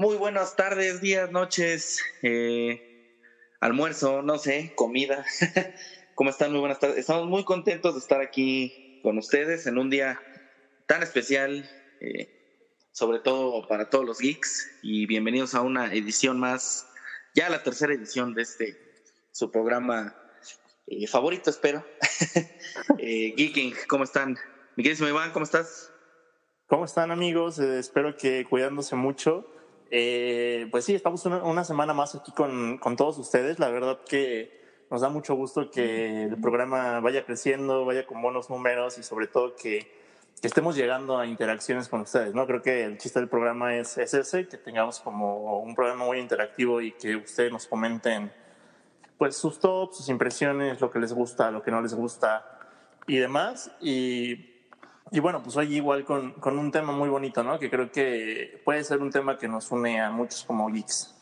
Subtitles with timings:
[0.00, 3.12] Muy buenas tardes, días, noches, eh,
[3.60, 5.26] almuerzo, no sé, comida.
[6.14, 6.52] ¿Cómo están?
[6.52, 6.96] Muy buenas tardes.
[6.96, 10.18] Estamos muy contentos de estar aquí con ustedes en un día
[10.86, 11.68] tan especial,
[12.00, 14.70] eh, sobre todo para todos los geeks.
[14.80, 16.88] Y bienvenidos a una edición más,
[17.34, 18.78] ya la tercera edición de este,
[19.32, 20.16] su programa
[20.86, 21.84] eh, favorito, espero.
[22.96, 24.38] Geeking, ¿cómo están?
[24.76, 25.92] Mi querido Iván, ¿cómo estás?
[26.68, 27.58] ¿Cómo están amigos?
[27.58, 29.59] espero que cuidándose mucho.
[29.90, 33.58] Eh, pues sí, estamos una, semana más aquí con, con, todos ustedes.
[33.58, 38.50] La verdad que nos da mucho gusto que el programa vaya creciendo, vaya con buenos
[38.50, 39.90] números y sobre todo que,
[40.40, 42.34] que estemos llegando a interacciones con ustedes.
[42.34, 42.46] ¿no?
[42.46, 46.18] Creo que el chiste del programa es, es, ese, que tengamos como un programa muy
[46.18, 48.32] interactivo y que ustedes nos comenten
[49.18, 52.58] pues sus tops, sus impresiones, lo que les gusta, lo que no les gusta
[53.06, 53.70] y demás.
[53.80, 54.49] Y
[55.10, 57.58] y bueno, pues hoy igual con, con, un tema muy bonito, ¿no?
[57.58, 61.14] Que creo que puede ser un tema que nos une a muchos como geeks.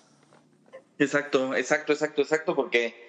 [0.98, 3.08] Exacto, exacto, exacto, exacto, porque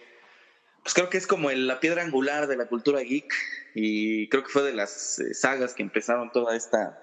[0.83, 3.33] pues creo que es como la piedra angular de la cultura geek
[3.75, 7.01] y creo que fue de las eh, sagas que empezaron toda esta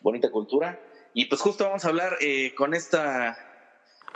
[0.00, 0.80] bonita cultura.
[1.12, 3.36] Y pues justo vamos a hablar eh, con esta,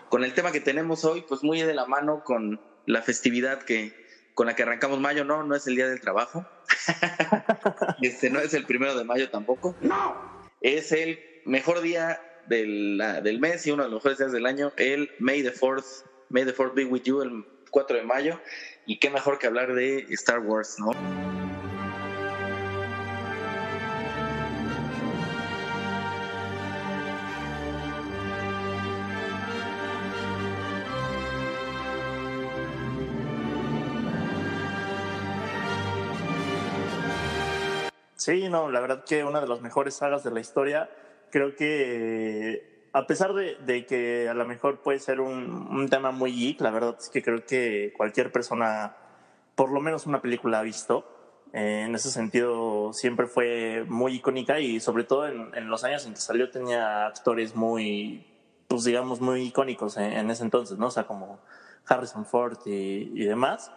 [0.09, 4.02] con el tema que tenemos hoy, pues muy de la mano con la festividad que,
[4.35, 6.47] con la que arrancamos mayo, no, no es el día del trabajo.
[8.03, 9.77] este no es el primero de mayo tampoco.
[9.81, 10.49] No.
[10.61, 14.73] Es el mejor día del, del mes y uno de los mejores días del año,
[14.77, 18.41] el May the 4th, May the 4th be with you, el 4 de mayo.
[18.87, 21.32] Y qué mejor que hablar de Star Wars, ¿no?
[38.25, 40.89] Sí, no, la verdad que una de las mejores sagas de la historia.
[41.33, 46.61] Creo que a pesar de, que a lo mejor puede ser un, tema muy geek,
[46.61, 48.95] la verdad es que creo que cualquier persona,
[49.57, 51.05] por lo menos una película ha visto.
[51.53, 56.15] Eh, en ese sentido, siempre fue muy icónica y sobre todo en, los años en
[56.15, 58.25] que salió tenía actores muy,
[58.69, 60.87] pues digamos, muy icónicos en, ese entonces, ¿no?
[60.87, 61.41] O sea, como
[61.89, 63.73] Harrison Ford y demás.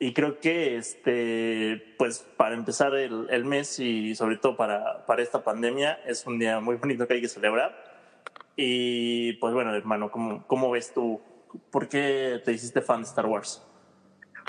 [0.00, 5.22] Y creo que, este, pues, para empezar el, el mes y sobre todo para, para
[5.22, 7.84] esta pandemia, es un día muy bonito que hay que celebrar.
[8.54, 11.20] Y, pues, bueno, hermano, ¿cómo, cómo ves tú?
[11.70, 13.62] ¿Por qué te hiciste fan de Star Wars?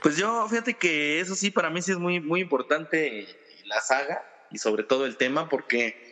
[0.01, 3.27] Pues yo, fíjate que eso sí, para mí sí es muy, muy importante
[3.65, 6.08] la saga y sobre todo el tema, porque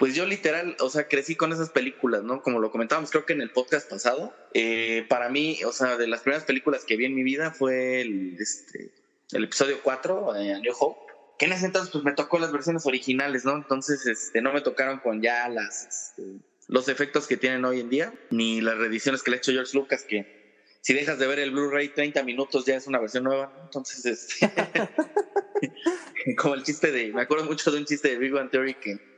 [0.00, 2.40] pues yo literal, o sea, crecí con esas películas, ¿no?
[2.40, 4.34] Como lo comentábamos, creo que en el podcast pasado.
[4.54, 8.00] Eh, para mí, o sea, de las primeras películas que vi en mi vida fue
[8.00, 8.92] el, este,
[9.32, 11.12] el episodio 4, de New Hope.
[11.38, 13.54] Que en ese entonces, pues me tocó las versiones originales, ¿no?
[13.54, 16.22] Entonces, este, no me tocaron con ya las, este,
[16.68, 19.76] los efectos que tienen hoy en día, ni las reediciones que le ha hecho George
[19.76, 23.52] Lucas, que si dejas de ver el Blu-ray 30 minutos ya es una versión nueva,
[23.64, 24.50] Entonces, este,
[26.38, 29.10] como el chiste de, me acuerdo mucho de un chiste de Big Bang Theory que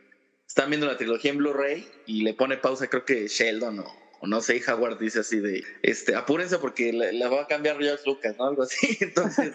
[0.52, 3.78] están viendo la trilogía en Blu-ray y le pone pausa, creo que Sheldon
[4.20, 8.02] o, no sé, Howard dice así de, este, apúrense porque la, va a cambiar George
[8.04, 8.48] Lucas, ¿no?
[8.48, 8.98] Algo así.
[9.00, 9.54] Entonces,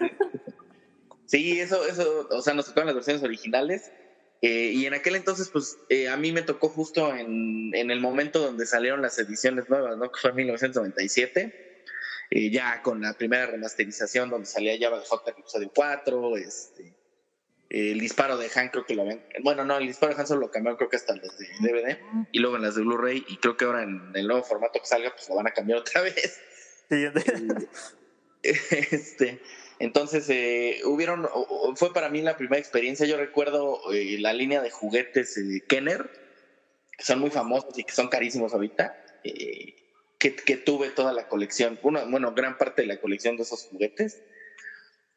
[1.27, 3.91] sí, eso, eso, o sea, nos tocaron las versiones originales.
[4.41, 7.99] Eh, y en aquel entonces, pues eh, a mí me tocó justo en, en, el
[7.99, 10.11] momento donde salieron las ediciones nuevas, ¿no?
[10.11, 11.83] Que fue en 1997,
[12.31, 16.96] eh, ya con la primera remasterización donde salía de Hot episodio 4, este,
[17.69, 19.21] el disparo de Han creo que lo ven.
[19.43, 21.97] Bueno, no, el disparo de Han solo lo cambiaron creo que hasta las de DVD
[22.31, 24.85] y luego en las de Blu-ray y creo que ahora en el nuevo formato que
[24.85, 26.39] salga pues lo van a cambiar otra vez.
[28.41, 29.41] este,
[29.79, 31.27] entonces eh, hubieron,
[31.75, 33.05] fue para mí la primera experiencia.
[33.05, 36.09] Yo recuerdo eh, la línea de juguetes de Kenner,
[36.97, 39.03] que son muy famosos y que son carísimos ahorita.
[39.23, 39.75] Eh,
[40.17, 43.65] que, que, tuve toda la colección, bueno, bueno, gran parte de la colección de esos
[43.65, 44.23] juguetes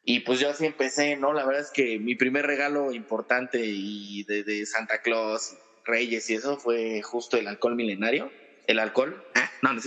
[0.03, 1.31] y pues yo así empecé, ¿no?
[1.33, 5.55] La verdad es que mi primer regalo importante y de, Santa Claus,
[5.85, 8.31] Reyes y eso fue justo el alcohol milenario.
[8.67, 9.23] El alcohol.
[9.35, 9.85] Ah, no, no es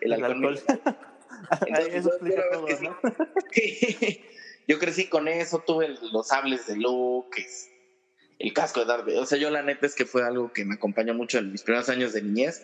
[0.00, 0.58] el, alcohol.
[2.22, 2.98] milenario.
[4.68, 7.46] yo crecí con eso, tuve los sables de Luke,
[8.38, 10.74] el casco de Darth O sea, yo la neta es que fue algo que me
[10.74, 12.62] acompañó mucho en mis primeros años de niñez.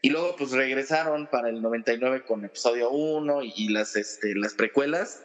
[0.00, 5.24] Y luego pues regresaron para el 99 con episodio 1 y las, este, las precuelas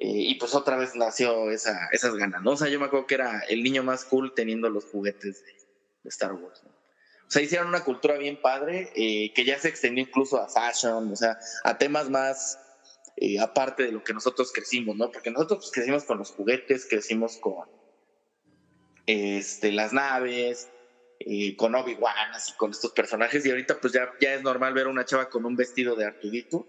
[0.00, 2.52] y pues otra vez nació esa, esas ganas, ¿no?
[2.52, 5.58] O sea, yo me acuerdo que era el niño más cool teniendo los juguetes de,
[6.04, 6.70] Star Wars, ¿no?
[6.70, 11.12] O sea, hicieron una cultura bien padre eh, que ya se extendió incluso a fashion,
[11.12, 12.58] o sea, a temas más
[13.16, 15.10] eh, aparte de lo que nosotros crecimos, ¿no?
[15.10, 17.68] Porque nosotros pues, crecimos con los juguetes, crecimos con
[19.06, 20.70] este, las naves,
[21.18, 24.86] eh, con Obi-Wan, así con estos personajes, y ahorita pues ya, ya es normal ver
[24.86, 26.66] una chava con un vestido de Artudito,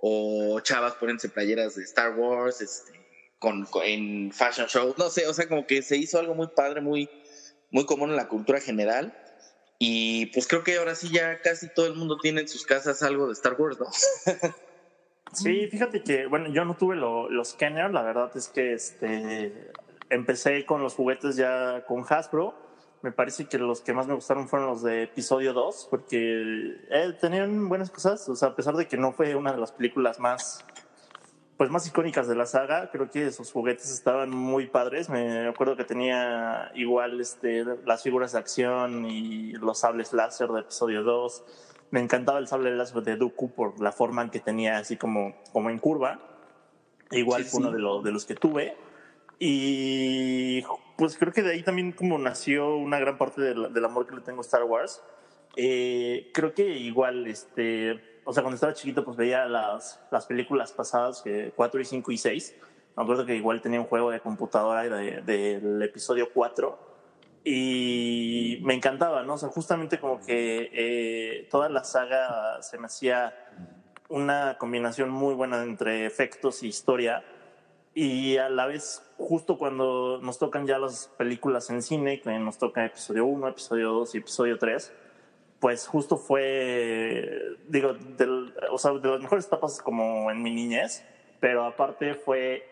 [0.00, 2.92] o chavas poniéndose playeras de Star Wars, este,
[3.38, 6.80] con, en fashion shows, no sé, o sea, como que se hizo algo muy padre,
[6.80, 7.08] muy,
[7.70, 9.16] muy común en la cultura general.
[9.78, 13.02] Y pues creo que ahora sí ya casi todo el mundo tiene en sus casas
[13.02, 13.86] algo de Star Wars, ¿no?
[15.32, 19.70] sí, fíjate que, bueno, yo no tuve los Kenner, la verdad es que este,
[20.10, 22.67] empecé con los juguetes ya con Hasbro.
[23.02, 27.16] Me parece que los que más me gustaron fueron los de episodio 2, porque eh,
[27.20, 30.18] tenían buenas cosas, o sea, a pesar de que no fue una de las películas
[30.18, 30.64] más
[31.58, 32.88] pues más icónicas de la saga.
[32.90, 35.10] Creo que esos juguetes estaban muy padres.
[35.10, 40.60] Me acuerdo que tenía igual este, las figuras de acción y los sables láser de
[40.60, 41.44] episodio 2.
[41.90, 45.34] Me encantaba el sable láser de Dooku por la forma en que tenía así como,
[45.52, 46.20] como en curva.
[47.10, 48.76] Igual fue uno de, los de los que tuve.
[49.40, 50.62] Y
[50.98, 54.14] pues creo que de ahí también como nació una gran parte del, del amor que
[54.14, 55.02] le tengo a Star Wars.
[55.56, 60.70] Eh, creo que igual este o sea, cuando estaba chiquito, pues veía las, las películas
[60.72, 62.56] pasadas, que 4 y 5 y 6.
[62.94, 66.78] Me acuerdo que igual tenía un juego de computadora del episodio 4
[67.42, 69.32] y me encantaba, ¿no?
[69.32, 73.32] O sea, justamente como que eh, toda la saga se me hacía
[74.10, 77.24] una combinación muy buena entre efectos y historia
[78.00, 82.56] y a la vez justo cuando nos tocan ya las películas en cine, que nos
[82.56, 84.92] toca episodio 1, episodio 2 y episodio 3,
[85.58, 87.96] pues justo fue, digo,
[88.70, 91.04] o sea, de las mejores etapas como en mi niñez,
[91.40, 92.64] pero aparte fue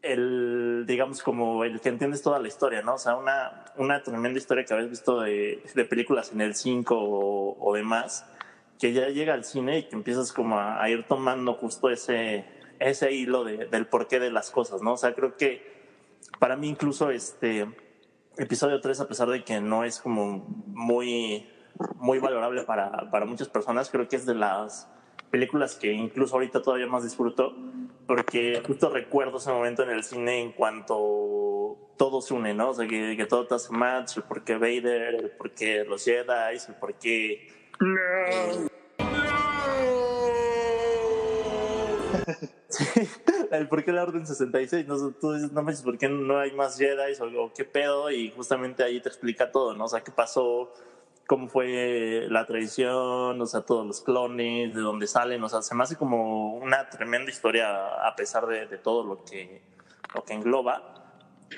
[0.00, 2.94] el, digamos, como el que entiendes toda la historia, ¿no?
[2.94, 6.94] O sea, una, una tremenda historia que habías visto de, de películas en el 5
[6.96, 8.24] o, o, demás,
[8.78, 12.46] que ya llega al cine y que empiezas como a, ir tomando justo ese,
[12.80, 14.94] ese hilo de, del porqué de las cosas, ¿no?
[14.94, 15.78] O sea, creo que
[16.38, 17.66] para mí incluso este
[18.36, 21.46] episodio 3, a pesar de que no es como muy
[21.96, 23.90] muy valorable para, para muchas personas.
[23.90, 24.88] Creo que es de las
[25.30, 27.54] películas que incluso ahorita todavía más disfruto,
[28.06, 32.70] porque justo recuerdo ese momento en el cine en cuanto todo se une, ¿no?
[32.70, 35.84] O sea, que, que todo te hace match, el por qué Vader, el por qué
[35.84, 37.48] los Jedi, el por qué...
[37.80, 38.78] No.
[43.50, 45.12] el por qué la Orden 66, ¿no?
[45.12, 48.82] tú dices, no dices por qué no hay más Jedi o, qué pedo, y justamente
[48.82, 49.84] ahí te explica todo, ¿no?
[49.84, 50.72] O sea, qué pasó,
[51.26, 55.74] cómo fue la tradición, o sea, todos los clones, de dónde salen, o sea, se
[55.74, 59.62] me hace como una tremenda historia a pesar de, todo lo que,
[60.14, 60.94] lo que engloba.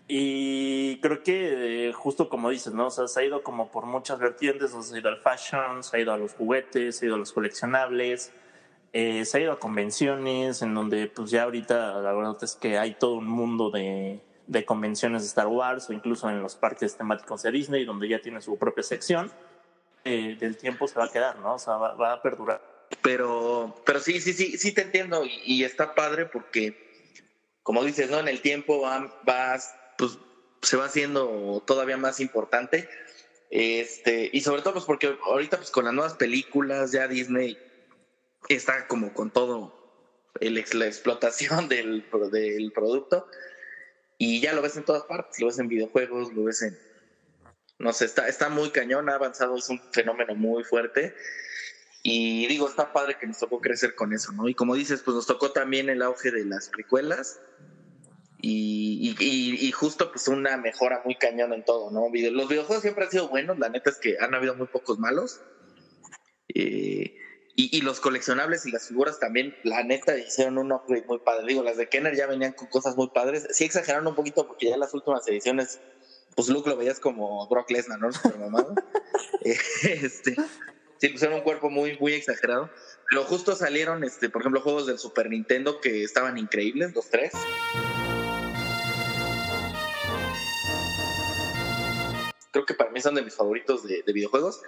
[0.06, 2.86] Y creo que eh, justo como dices, ¿no?
[2.86, 5.82] O sea, se ha ido como por muchas vertientes, o se ha ido al fashion,
[5.82, 8.32] se ha ido a los juguetes, se ha ido a los coleccionables,
[8.92, 12.78] eh, se ha ido a convenciones, en donde pues ya ahorita la verdad es que
[12.78, 14.20] hay todo un mundo de,
[14.50, 18.20] de convenciones de Star Wars o incluso en los parques temáticos de Disney, donde ya
[18.20, 19.30] tiene su propia sección.
[20.04, 21.54] Eh, del tiempo se va a quedar, ¿no?
[21.54, 22.60] O sea, va, a perdurar.
[23.00, 27.12] Pero, pero sí, sí, sí, sí te entiendo y, está padre porque,
[27.62, 28.18] como dices, ¿no?
[28.18, 29.14] En el tiempo va,
[29.96, 30.18] pues
[30.62, 32.88] se va haciendo todavía más importante.
[33.50, 37.58] Este, y sobre todo pues porque ahorita pues con las nuevas películas ya Disney
[38.48, 39.74] está como con todo
[40.40, 43.26] el, la explotación del, del producto
[44.18, 46.78] y ya lo ves en todas partes, lo ves en videojuegos, lo ves en,
[47.78, 51.14] no sé, está, está muy cañón, ha avanzado, es un fenómeno muy fuerte.
[52.02, 54.48] Y digo, está padre que nos tocó crecer con eso, ¿no?
[54.48, 57.40] Y como dices, pues nos tocó también el auge de las precuelas
[58.42, 62.08] y, y, justo pues una mejora muy cañón en todo, ¿no?
[62.12, 65.40] Los videojuegos siempre han sido buenos, la neta es que han habido muy pocos malos.
[66.54, 67.16] Eh,
[67.60, 71.46] y, y, los coleccionables y las figuras también, la neta, hicieron un upgrade muy padre.
[71.46, 73.46] Digo, las de Kenner ya venían con cosas muy padres.
[73.50, 75.80] Sí exageraron un poquito porque ya las últimas ediciones
[76.34, 78.12] pues Luke lo veías como Brock Lesnar, ¿no?
[78.12, 78.74] Super mamado.
[79.42, 80.36] Eh, este,
[80.98, 82.68] sí, pusieron un cuerpo muy, muy exagerado.
[83.08, 87.32] Pero justo salieron, este, por ejemplo, juegos del Super Nintendo que estaban increíbles, los tres.
[92.52, 94.60] Creo que para mí son de mis favoritos de, videojuegos.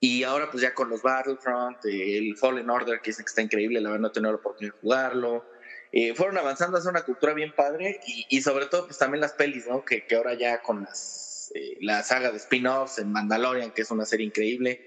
[0.00, 3.90] Y ahora pues ya con los Battlefront, el Fallen Order, que que está increíble, la
[3.90, 5.44] verdad no he tenido la oportunidad de jugarlo.
[5.92, 9.66] Eh, fueron avanzando hacia una cultura bien padre y, sobre todo pues también las pelis,
[9.66, 9.84] ¿no?
[9.84, 14.04] Que, ahora ya con las, eh, la saga de spin-offs en Mandalorian, que es una
[14.04, 14.84] serie increíble.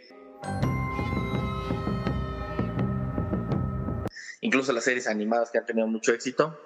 [4.41, 6.59] Incluso las series animadas que han tenido mucho éxito,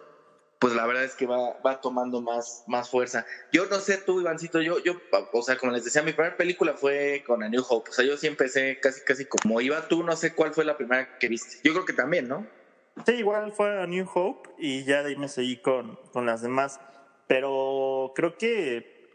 [0.63, 3.25] pues la verdad es que va, va tomando más, más fuerza.
[3.51, 4.93] Yo no sé tú, Ivancito, yo, yo,
[5.33, 7.89] o sea, como les decía, mi primera película fue con A New Hope.
[7.89, 10.77] O sea, yo sí empecé casi, casi como iba tú, no sé cuál fue la
[10.77, 11.57] primera que viste.
[11.65, 12.47] Yo creo que también, ¿no?
[13.05, 16.41] Sí, igual fue a New Hope y ya de ahí me seguí con, con las
[16.41, 16.79] demás.
[17.27, 19.09] Pero creo que,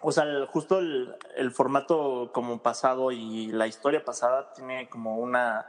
[0.00, 5.66] o sea, justo el, el, formato como pasado y la historia pasada tiene como una,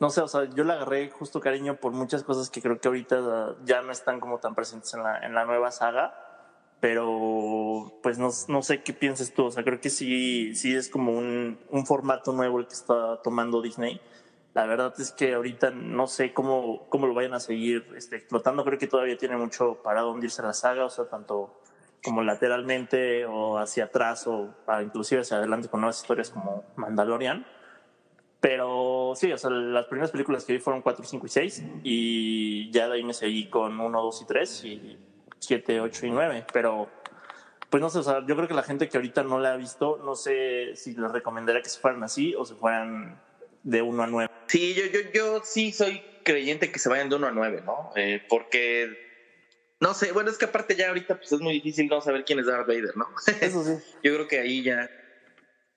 [0.00, 2.88] no sé, o sea, yo le agarré justo cariño por muchas cosas que creo que
[2.88, 6.14] ahorita ya no están como tan presentes en la, en la nueva saga,
[6.80, 10.88] pero pues no, no sé qué piensas tú, o sea, creo que sí, sí es
[10.88, 14.00] como un, un formato nuevo el que está tomando Disney.
[14.54, 18.64] La verdad es que ahorita no sé cómo, cómo lo vayan a seguir este, explotando.
[18.64, 21.60] Creo que todavía tiene mucho para dónde irse la saga, o sea, tanto
[22.02, 27.46] como lateralmente o hacia atrás o inclusive hacia adelante con nuevas historias como Mandalorian.
[28.40, 32.70] Pero sí, o sea, las primeras películas que vi fueron 4, 5 y 6 y
[32.70, 34.98] ya de ahí me seguí con 1, 2 y 3 y
[35.40, 36.46] 7, 8 y 9.
[36.52, 36.88] Pero
[37.70, 39.56] pues no sé, o sea, yo creo que la gente que ahorita no la ha
[39.56, 43.20] visto, no sé si les recomendaría que se fueran así o se fueran
[43.62, 44.30] de 1 a 9.
[44.46, 47.90] Sí, yo, yo, yo sí soy creyente que se vayan de 1 a 9, ¿no?
[47.96, 49.08] Eh, porque
[49.80, 52.38] no sé, bueno, es que aparte ya ahorita pues es muy difícil no saber quién
[52.38, 53.08] es Darth Vader, ¿no?
[53.40, 53.72] Eso sí.
[54.02, 54.90] Yo creo que ahí ya,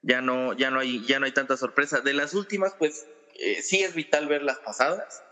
[0.02, 2.02] ya no, ya no hay, ya no hay tanta sorpresa.
[2.02, 3.06] De las últimas, pues
[3.36, 5.24] eh, sí es vital ver las pasadas.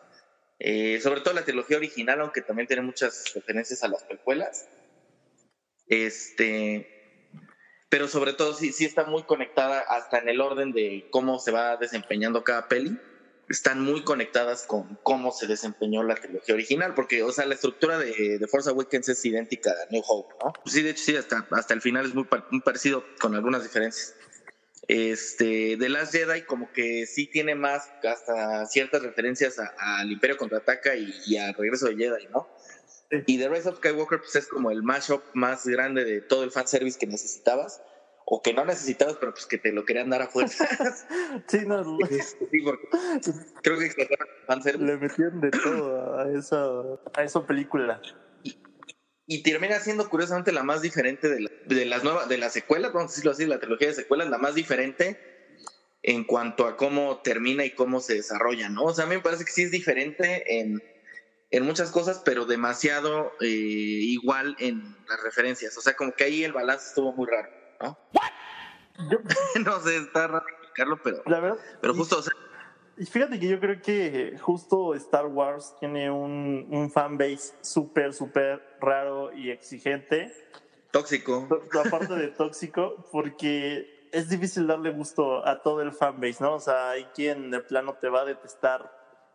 [0.59, 4.67] Eh, sobre todo la trilogía original, aunque también tiene muchas referencias a las precuelas.
[5.87, 6.87] Este,
[7.89, 11.51] pero sobre todo sí, sí está muy conectada hasta en el orden de cómo se
[11.51, 12.99] va desempeñando cada peli
[13.49, 17.97] están muy conectadas con cómo se desempeñó la trilogía original, porque, o sea, la estructura
[17.97, 20.53] de, de Force Awakens es idéntica a New Hope, ¿no?
[20.65, 24.15] Sí, de hecho, sí, hasta, hasta el final es muy, muy parecido con algunas diferencias.
[24.87, 30.95] Este, The Last Jedi como que sí tiene más, hasta ciertas referencias al Imperio Contraataca
[30.95, 32.47] y, y al regreso de Jedi, ¿no?
[33.11, 36.51] Y The Rise of Skywalker pues es como el mashup más grande de todo el
[36.51, 37.81] fanservice que necesitabas
[38.31, 40.69] o que no necesitabas, pero pues que te lo querían dar a fuerzas.
[41.47, 41.83] sí, no.
[42.51, 42.87] sí, porque
[43.63, 46.63] creo que Le metían de todo a esa,
[47.15, 47.99] a esa película.
[48.43, 48.55] Y,
[49.43, 53.13] termina siendo curiosamente la más diferente de, de las nuevas, de las secuelas, vamos a
[53.13, 55.19] decirlo así, la trilogía de secuelas, la más diferente
[56.01, 58.85] en cuanto a cómo termina y cómo se desarrolla, ¿no?
[58.85, 60.81] O sea, a mí me parece que sí es diferente en,
[61.51, 65.77] en muchas cosas, pero demasiado eh, igual en las referencias.
[65.77, 67.49] O sea, como que ahí el balance estuvo muy raro.
[67.81, 67.97] ¿no?
[69.63, 72.23] no sé, está raro explicarlo, pero, la verdad, pero justo,
[72.99, 78.61] y fíjate que yo creo que justo Star Wars tiene un, un fanbase súper, súper
[78.81, 80.33] raro y exigente.
[80.91, 81.47] Tóxico.
[81.85, 86.55] Aparte de tóxico, porque es difícil darle gusto a todo el fanbase, ¿no?
[86.55, 88.91] O sea, hay quien de plano te va a detestar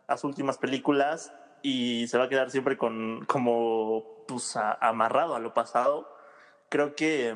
[0.07, 5.55] las últimas películas y se va a quedar siempre con como pues amarrado a lo
[5.55, 6.07] pasado.
[6.69, 7.35] Creo que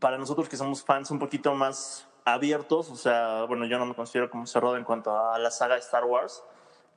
[0.00, 3.94] para nosotros que somos fans un poquito más abiertos, o sea, bueno, yo no me
[3.94, 6.42] considero como cerrado en cuanto a la saga de Star Wars,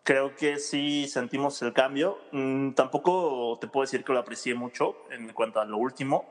[0.03, 2.17] creo que sí sentimos el cambio.
[2.31, 6.25] Mm, tampoco te puedo decir que lo aprecié mucho en cuanto a lo último,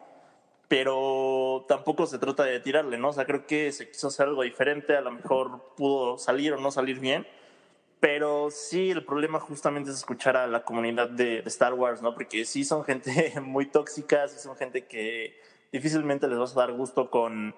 [0.66, 3.10] pero tampoco se trata de tirarle, ¿no?
[3.10, 6.60] O sea, creo que se quiso hacer algo diferente, a lo mejor pudo salir o
[6.60, 7.24] no salir bien,
[8.00, 12.14] pero sí el problema justamente es escuchar a la comunidad de, de Star Wars, ¿no?
[12.14, 15.40] Porque sí son gente muy tóxica, sí son gente que
[15.70, 17.54] difícilmente les vas a dar gusto con,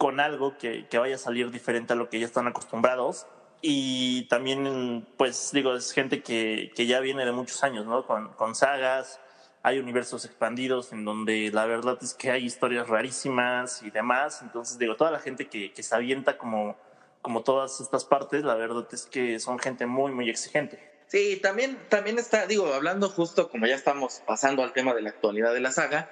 [0.00, 3.26] con algo que, que vaya a salir diferente a lo que ya están acostumbrados.
[3.60, 8.06] Y también, pues digo, es gente que, que ya viene de muchos años, ¿no?
[8.06, 9.20] Con, con sagas,
[9.62, 14.40] hay universos expandidos en donde la verdad es que hay historias rarísimas y demás.
[14.40, 16.78] Entonces, digo, toda la gente que, que se avienta como,
[17.20, 20.78] como todas estas partes, la verdad es que son gente muy, muy exigente.
[21.08, 25.10] Sí, también, también está, digo, hablando justo como ya estamos pasando al tema de la
[25.10, 26.08] actualidad de la saga,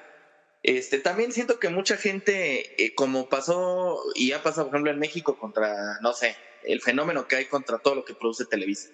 [0.63, 4.99] este, también siento que mucha gente, eh, como pasó y ha pasado, por ejemplo, en
[4.99, 8.91] México contra, no sé, el fenómeno que hay contra todo lo que produce Televisa.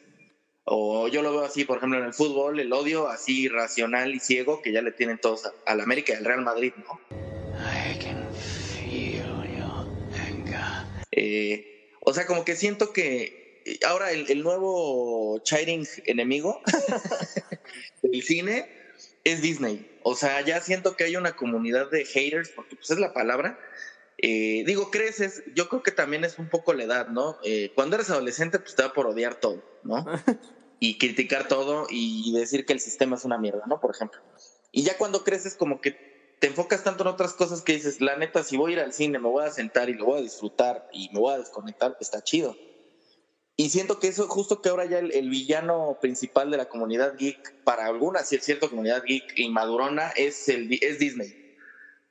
[0.65, 4.21] O yo lo veo así, por ejemplo, en el fútbol, el odio así racional y
[4.21, 7.01] ciego que ya le tienen todos al América y al Real Madrid, ¿no?
[11.11, 16.61] Eh, o sea, como que siento que eh, ahora el, el nuevo Chiring enemigo
[18.03, 18.69] del cine
[19.25, 19.94] es Disney.
[20.07, 23.59] O sea, ya siento que hay una comunidad de haters, porque pues es la palabra.
[24.19, 27.39] Eh, digo, creces, yo creo que también es un poco la edad, ¿no?
[27.43, 30.05] Eh, cuando eres adolescente, pues te va por odiar todo, ¿no?
[30.79, 33.81] y criticar todo y decir que el sistema es una mierda, ¿no?
[33.81, 34.21] Por ejemplo.
[34.71, 38.17] Y ya cuando creces, como que te enfocas tanto en otras cosas que dices, la
[38.17, 40.23] neta, si voy a ir al cine, me voy a sentar y lo voy a
[40.23, 42.55] disfrutar y me voy a desconectar, está chido.
[43.57, 47.63] Y siento que eso, justo que ahora ya el, villano principal de la comunidad geek,
[47.63, 51.57] para alguna cierta comunidad geek inmadurona, es, el, es Disney.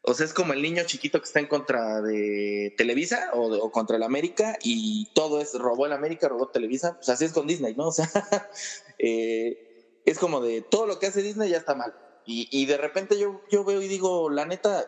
[0.02, 3.98] O sea, es como el niño chiquito que está en contra de Televisa o, contra
[3.98, 6.96] el América y todo es robó el América, robó Televisa.
[6.96, 7.88] Pues así es con Disney, ¿no?
[7.88, 8.10] O sea,
[9.00, 11.94] eh, es como de todo lo que hace Disney ya está mal.
[12.26, 14.88] Y, y de repente yo, yo veo y digo, la neta,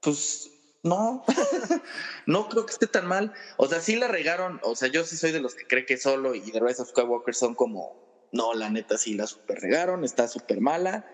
[0.00, 0.50] pues
[0.86, 1.24] no,
[2.26, 3.34] no creo que esté tan mal.
[3.56, 5.96] O sea, sí la regaron, o sea, yo sí soy de los que cree que
[5.96, 10.04] solo y The Rise of Skywalker son como, no, la neta sí la super regaron,
[10.04, 11.04] está súper mala.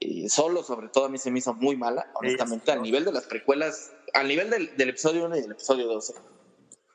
[0.00, 3.12] Eh, solo, sobre todo, a mí se me hizo muy mala, honestamente, al nivel de
[3.12, 6.14] las precuelas, al nivel del, episodio 1 y del episodio 12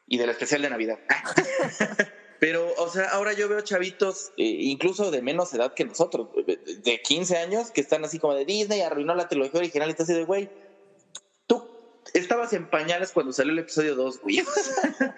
[0.07, 0.99] y del especial de Navidad.
[2.39, 7.01] Pero, o sea, ahora yo veo chavitos, eh, incluso de menos edad que nosotros, de
[7.01, 10.13] 15 años, que están así como de Disney, arruinó la trilogía original y está así
[10.13, 10.49] de, güey,
[12.13, 14.43] estabas en pañales cuando salió el episodio 2, güey.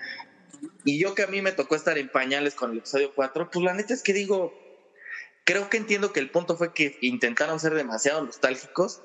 [0.86, 3.66] y yo que a mí me tocó estar en pañales con el episodio 4, pues
[3.66, 4.54] la neta es que digo,
[5.44, 9.02] creo que entiendo que el punto fue que intentaron ser demasiado nostálgicos,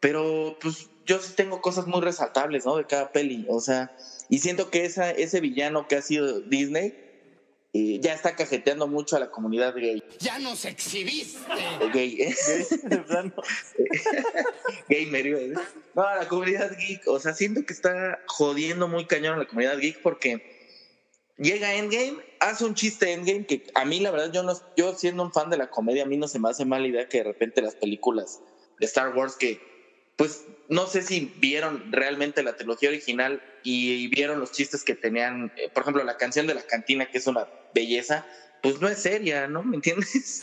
[0.00, 2.76] pero pues yo sí tengo cosas muy resaltables, ¿no?
[2.76, 3.96] De cada peli, o sea,
[4.28, 7.07] y siento que ese villano que ha sido Disney
[7.74, 10.02] eh, ya está cajeteando mucho a la comunidad gay.
[10.20, 11.38] ¡Ya nos exhibiste!
[11.92, 12.34] Gay, ¿eh?
[14.88, 15.54] Gamer, ¿eh?
[15.94, 17.06] No, a la comunidad geek.
[17.06, 20.56] O sea, siento que está jodiendo muy cañón a la comunidad geek porque
[21.36, 25.22] llega Endgame, hace un chiste Endgame que a mí, la verdad, yo, no, yo siendo
[25.22, 27.24] un fan de la comedia, a mí no se me hace mala idea que de
[27.24, 28.40] repente las películas
[28.80, 29.60] de Star Wars que
[30.18, 35.52] pues no sé si vieron realmente la trilogía original y, vieron los chistes que tenían,
[35.56, 38.26] eh, por ejemplo, la canción de la cantina, que es una belleza,
[38.62, 39.62] pues no es seria, ¿no?
[39.62, 40.42] ¿Me entiendes?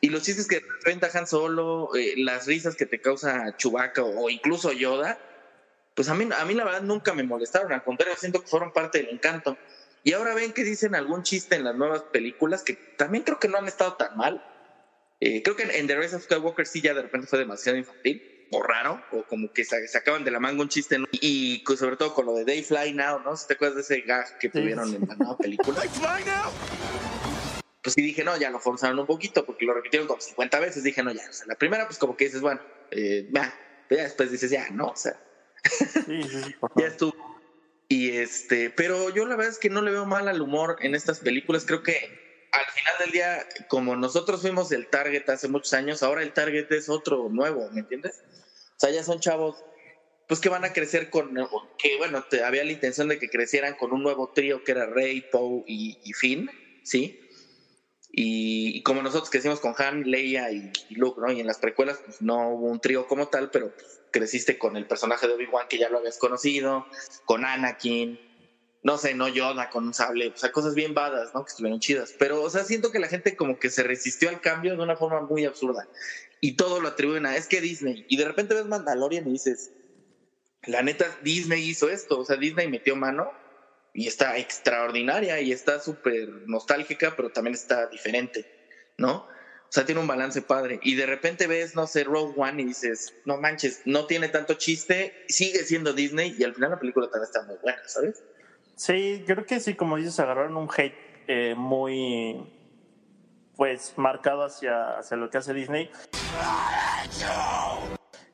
[0.00, 4.30] Y los chistes que te Han Solo, eh, las risas que te causa Chewbacca o,
[4.30, 5.18] incluso Yoda,
[5.94, 8.72] pues a mí, a mí la verdad nunca me molestaron, al contrario, siento que fueron
[8.72, 9.56] parte del encanto.
[10.04, 13.48] Y ahora ven que dicen algún chiste en las nuevas películas que también creo que
[13.48, 14.44] no han estado tan mal.
[15.20, 17.78] Eh, creo que en, en The Rise of Skywalker sí ya de repente fue demasiado
[17.78, 21.96] infantil o raro, o como que se acaban de la manga un chiste, y sobre
[21.96, 23.34] todo con lo de Day Fly Now, ¿no?
[23.34, 25.80] ¿Te acuerdas de ese gag que tuvieron en la nueva película?
[27.82, 30.84] pues sí dije, no, ya lo forzaron un poquito, porque lo repitieron como 50 veces,
[30.84, 33.54] dije, no, ya, o sea, la primera, pues como que dices, bueno, eh, ya,
[33.88, 35.18] después dices, ya, no, o sea,
[36.76, 37.14] ya estuvo.
[37.88, 40.94] Y este, pero yo la verdad es que no le veo mal al humor en
[40.94, 42.20] estas películas, creo que
[42.52, 46.70] al final del día, como nosotros fuimos el target hace muchos años, ahora el target
[46.70, 48.22] es otro nuevo, ¿me entiendes?
[48.82, 49.64] O sea, ya son chavos,
[50.26, 51.36] pues que van a crecer con,
[51.78, 55.20] que bueno, había la intención de que crecieran con un nuevo trío que era Rey,
[55.30, 56.50] Poe y, Finn,
[56.82, 57.20] ¿sí?
[58.10, 61.30] Y, como nosotros crecimos con Han, Leia y, Luke, ¿no?
[61.30, 64.76] Y en las precuelas, pues no hubo un trío como tal, pero pues, creciste con
[64.76, 66.84] el personaje de Obi-Wan que ya lo habías conocido,
[67.24, 68.18] con Anakin,
[68.82, 71.44] no sé, no Yoda con un sable, o sea, cosas bien badas, ¿no?
[71.44, 72.14] Que estuvieron chidas.
[72.18, 74.96] Pero, o sea, siento que la gente como que se resistió al cambio de una
[74.96, 75.88] forma muy absurda.
[76.40, 78.04] Y todo lo atribuyen a, es que Disney.
[78.08, 79.70] Y de repente ves Mandalorian y dices,
[80.64, 82.18] la neta, Disney hizo esto.
[82.18, 83.30] O sea, Disney metió mano
[83.94, 88.44] y está extraordinaria y está súper nostálgica, pero también está diferente,
[88.98, 89.18] ¿no?
[89.18, 90.80] O sea, tiene un balance padre.
[90.82, 94.54] Y de repente ves, no sé, Rogue One y dices, no manches, no tiene tanto
[94.54, 98.22] chiste, sigue siendo Disney y al final la película también está muy buena, ¿sabes?
[98.74, 100.94] Sí, creo que sí, como dices, agarraron un hate
[101.28, 102.42] eh, muy
[103.56, 105.90] pues marcado hacia, hacia lo que hace Disney.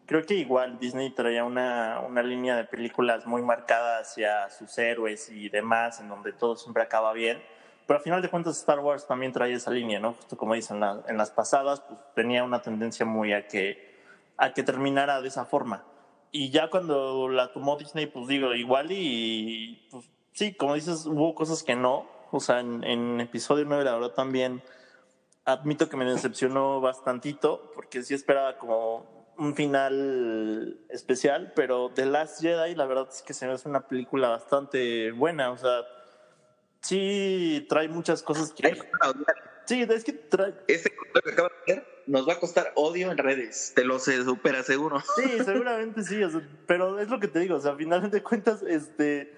[0.07, 5.29] Creo que igual Disney traía una, una línea de películas muy marcada hacia sus héroes
[5.29, 7.43] y demás, en donde todo siempre acaba bien.
[7.87, 10.15] Pero al final de cuentas Star Wars también traía esa línea, ¿no?
[10.15, 14.03] Justo como dicen, en las pasadas, pues tenía una tendencia muy a que,
[14.37, 15.85] a que terminara de esa forma.
[16.31, 21.35] Y ya cuando la tomó Disney, pues digo, igual y pues sí, como dices, hubo
[21.35, 22.07] cosas que no.
[22.31, 24.63] O sea, en, episodio 9, la verdad, también
[25.45, 32.43] admito que me decepcionó bastantito, porque sí esperaba como un final especial, pero The Last
[32.43, 35.51] Jedi, la verdad es que se me hace una película bastante buena.
[35.51, 35.87] O sea,
[36.81, 38.77] sí trae muchas cosas que.
[39.65, 40.55] Sí, es que trae.
[40.67, 44.25] Ese que acaba de ver nos va a costar odio en redes, te lo sé,
[44.25, 45.01] supera seguro.
[45.17, 46.21] Sí, seguramente sí,
[46.67, 49.33] pero es lo que te digo, o sea, a final de cuentas, este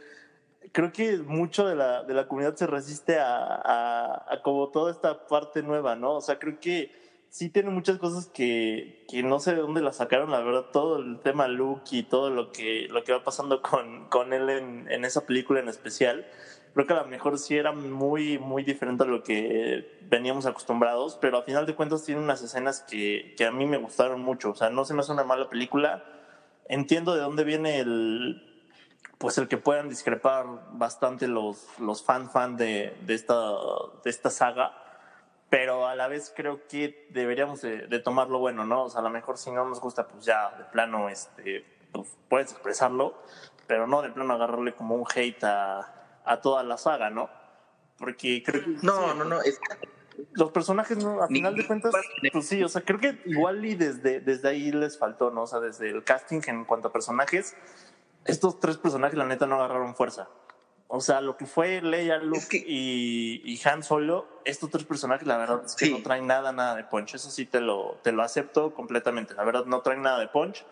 [0.73, 5.27] creo que mucho de la, de la comunidad se resiste a, a, como toda esta
[5.27, 6.17] parte nueva, ¿no?
[6.17, 6.93] O sea, creo que
[7.29, 10.99] sí tiene muchas cosas que, que no sé de dónde la sacaron, la verdad, todo
[10.99, 14.91] el tema Luke y todo lo que, lo que va pasando con, con él en,
[14.91, 16.27] en esa película en especial.
[16.75, 21.19] Creo que a lo mejor sí era muy, muy diferente a lo que veníamos acostumbrados,
[21.21, 24.51] pero a final de cuentas tiene unas escenas que, que a mí me gustaron mucho.
[24.51, 26.05] O sea, no se me hace una mala película.
[26.69, 28.50] Entiendo de dónde viene el,
[29.21, 33.35] pues el que puedan discrepar bastante los, los fan fan de, de, esta,
[34.03, 34.73] de esta saga,
[35.51, 38.85] pero a la vez creo que deberíamos de, tomarlo bueno, ¿no?
[38.85, 42.17] O sea, a lo mejor si no nos gusta, pues ya de plano, este, pues
[42.31, 43.23] puedes expresarlo,
[43.67, 47.29] pero no de plano agarrarle como un hate a, a toda la saga, ¿no?
[47.99, 48.71] Porque creo que...
[48.83, 49.61] No, no, no, es
[50.33, 51.23] los personajes, ¿no?
[51.23, 51.93] A final de cuentas,
[52.33, 55.43] pues sí, o sea, creo que igual y desde, desde ahí les faltó, ¿no?
[55.43, 57.57] O sea, desde el casting en cuanto a personajes,
[58.25, 60.29] estos tres personajes, la neta, no agarraron fuerza.
[60.93, 65.37] O sea, lo que fue Leia, Luke y, y, Han Solo, estos tres personajes, la
[65.37, 67.15] verdad es que no traen nada, nada de punch.
[67.15, 69.35] Eso sí te lo, te lo acepto completamente.
[69.35, 70.65] La verdad, no traen nada de punch.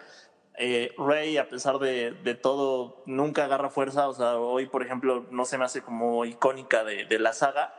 [0.57, 4.09] Eh, Rey, a pesar de, de, todo, nunca agarra fuerza.
[4.09, 7.73] O sea, hoy, por ejemplo, no se me hace como icónica de, de la saga.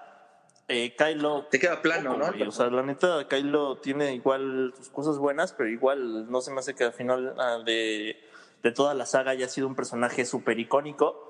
[0.70, 1.48] Eh, Kylo.
[1.52, 2.48] Te queda plano, ¿no?
[2.48, 6.60] O sea, la neta, Kylo tiene igual sus cosas buenas, pero igual no se me
[6.60, 8.18] hace que al final ah, de,
[8.64, 11.30] de toda la saga haya sido un personaje súper icónico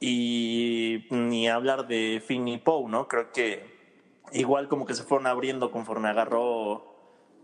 [0.00, 3.06] y ni hablar de Finn y Poe, ¿no?
[3.08, 3.78] Creo que
[4.32, 6.90] igual como que se fueron abriendo conforme agarró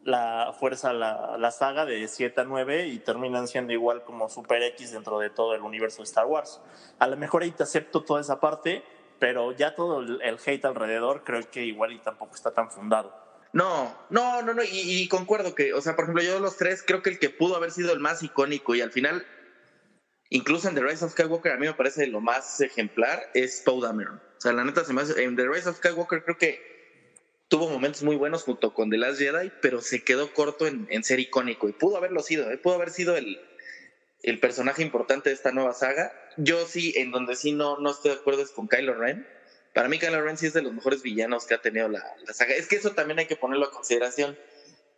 [0.04, 4.62] la fuerza la, la saga de 7 a 9 y terminan siendo igual como Super
[4.62, 6.62] X dentro de todo el universo de Star Wars.
[6.98, 8.84] A lo mejor ahí te acepto toda esa parte,
[9.18, 13.25] pero ya todo el, hate alrededor creo que igual y tampoco está tan fundado.
[13.56, 16.84] No, no, no, no, y, concuerdo que, o sea, por ejemplo, yo de los tres
[16.86, 19.26] creo que el que pudo haber sido el más icónico y al final
[20.28, 23.80] incluso en The Rise of Skywalker a mí me parece lo más ejemplar es Poe
[23.80, 24.16] Dameron.
[24.16, 26.60] O sea, la neta se me en The Rise of Skywalker creo que
[27.48, 31.18] tuvo momentos muy buenos junto con The Last Jedi, pero se quedó corto en, ser
[31.20, 32.58] icónico y pudo haberlo sido, ¿eh?
[32.58, 33.40] pudo haber sido el,
[34.22, 36.12] el, personaje importante de esta nueva saga.
[36.36, 39.26] Yo sí, en donde sí no, no estoy de acuerdo es con Kylo Ren.
[39.76, 42.32] Para mí Kylo Ren sí es de los mejores villanos que ha tenido la, la
[42.32, 42.54] saga.
[42.54, 44.38] Es que eso también hay que ponerlo a consideración.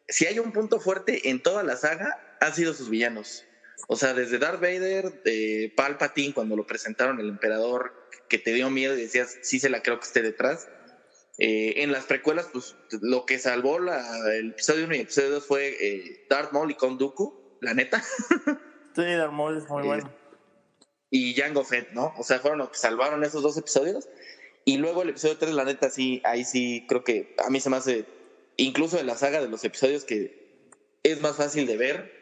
[0.06, 3.44] Si hay un punto fuerte en toda la saga, han sido sus villanos.
[3.88, 7.92] O sea, desde Darth Vader, de Palpatine, cuando lo presentaron el emperador,
[8.28, 10.68] que te dio miedo y decías, sí se la creo que esté detrás.
[11.38, 14.00] Eh, en las precuelas, pues lo que salvó la,
[14.32, 17.74] el episodio 1 y el episodio 2 fue eh, Darth Maul y Count Dooku, la
[17.74, 18.00] neta.
[18.94, 20.08] sí, Darth Maul es muy bueno.
[21.10, 22.14] Y Jango Fett, ¿no?
[22.16, 24.08] O sea, fueron los que salvaron esos dos episodios.
[24.68, 27.70] Y luego el episodio 3, la neta, sí, ahí sí creo que a mí se
[27.70, 28.04] me hace,
[28.58, 30.68] incluso en la saga de los episodios que
[31.02, 32.12] es más fácil de ver,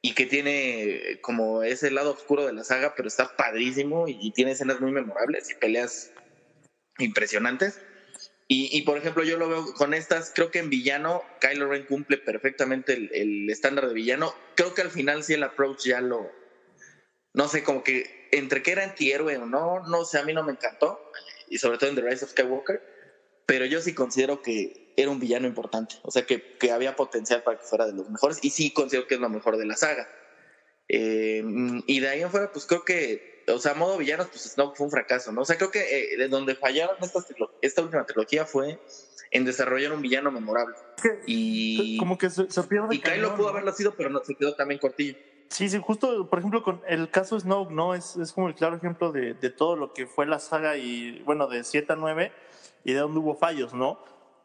[0.00, 4.52] y que tiene como ese lado oscuro de la saga, pero está padrísimo y, tiene
[4.52, 6.10] escenas muy memorables y peleas
[6.96, 7.78] impresionantes.
[8.48, 12.16] Y, por ejemplo, yo lo veo con estas, creo que en villano, Kylo Ren cumple
[12.16, 14.34] perfectamente el, estándar de villano.
[14.54, 16.32] Creo que al final sí el approach ya lo,
[17.34, 20.44] no sé, como que entre que era antihéroe o no, no sé, a mí no
[20.44, 20.98] me encantó,
[21.54, 22.82] y sobre todo en The Rise of Skywalker,
[23.46, 27.44] pero yo sí considero que era un villano importante, o sea que, que, había potencial
[27.44, 29.76] para que fuera de los mejores y sí considero que es lo mejor de la
[29.76, 30.08] saga.
[30.88, 31.44] Eh,
[31.86, 34.86] y de ahí en fuera, pues creo que, o sea, modo villanos, pues Snoke fue
[34.86, 35.42] un fracaso, ¿no?
[35.42, 37.20] O sea, creo que eh, de donde fallaron esta,
[37.62, 38.80] esta última trilogía fue
[39.30, 40.74] en desarrollar un villano memorable.
[41.26, 42.96] y como que se, pierde.
[42.96, 45.16] Y Kylo pudo haberlo sido, pero no se quedó también cortillo.
[45.48, 47.94] Sí, sí, justo, por ejemplo, con el caso Snoke, ¿no?
[47.94, 51.22] Es, es como el claro ejemplo de, de todo lo que fue la saga y,
[51.22, 52.32] bueno, de 7 a 9
[52.84, 53.98] y de donde hubo fallos, ¿no?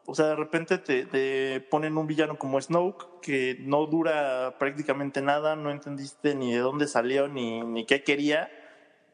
[0.06, 5.56] O sea, de repente te, ponen un villano como Snoke que no dura prácticamente nada,
[5.56, 8.50] no entendiste ni de dónde salió ni, ni qué quería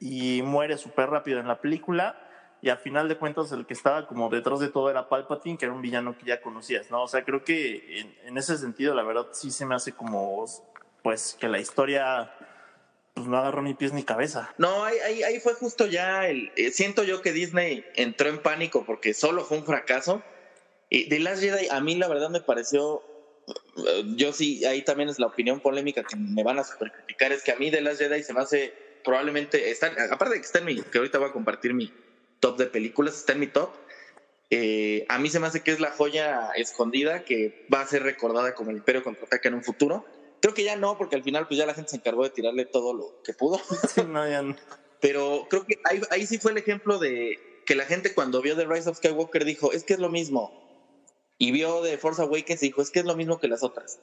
[0.01, 2.23] y muere súper rápido en la película.
[2.63, 5.67] Y al final de cuentas, el que estaba como detrás de todo era Palpatine, que
[5.67, 7.03] era un villano que ya conocías, ¿no?
[7.03, 10.47] O sea, creo que en, ese sentido, la verdad, sí se me hace como,
[11.07, 12.35] pues, que la historia
[13.15, 14.53] pues no agarró ni pies ni cabeza.
[14.59, 16.51] No, ahí, ahí, fue justo ya el...
[16.57, 20.21] Eh, siento yo que Disney entró en pánico porque solo fue un fracaso
[20.91, 23.05] y The Last Jedi a mí la verdad me pareció,
[24.17, 27.45] yo sí, ahí también es la opinión polémica que me van a super criticar, es
[27.45, 30.59] que a mí The Last Jedi se me hace probablemente, está, aparte de que está
[30.59, 31.95] en mi, que ahorita voy a compartir mi
[32.41, 33.71] top de películas, está en mi top,
[34.51, 38.03] eh, a mí se me hace que es la joya escondida que va a ser
[38.03, 40.05] recordada como el Imperio contraataca en un futuro.
[40.47, 42.67] Creo que ya no, porque al final pues ya la gente se encargó de tirarle
[42.67, 43.61] todo lo que pudo.
[45.01, 48.55] Pero creo que ahí, ahí sí fue el ejemplo de que la gente cuando vio
[48.55, 50.53] The Rise of Skywalker dijo, es que es lo mismo
[51.37, 53.99] y vio de Force Awakens y dijo, es que es lo mismo que las otras.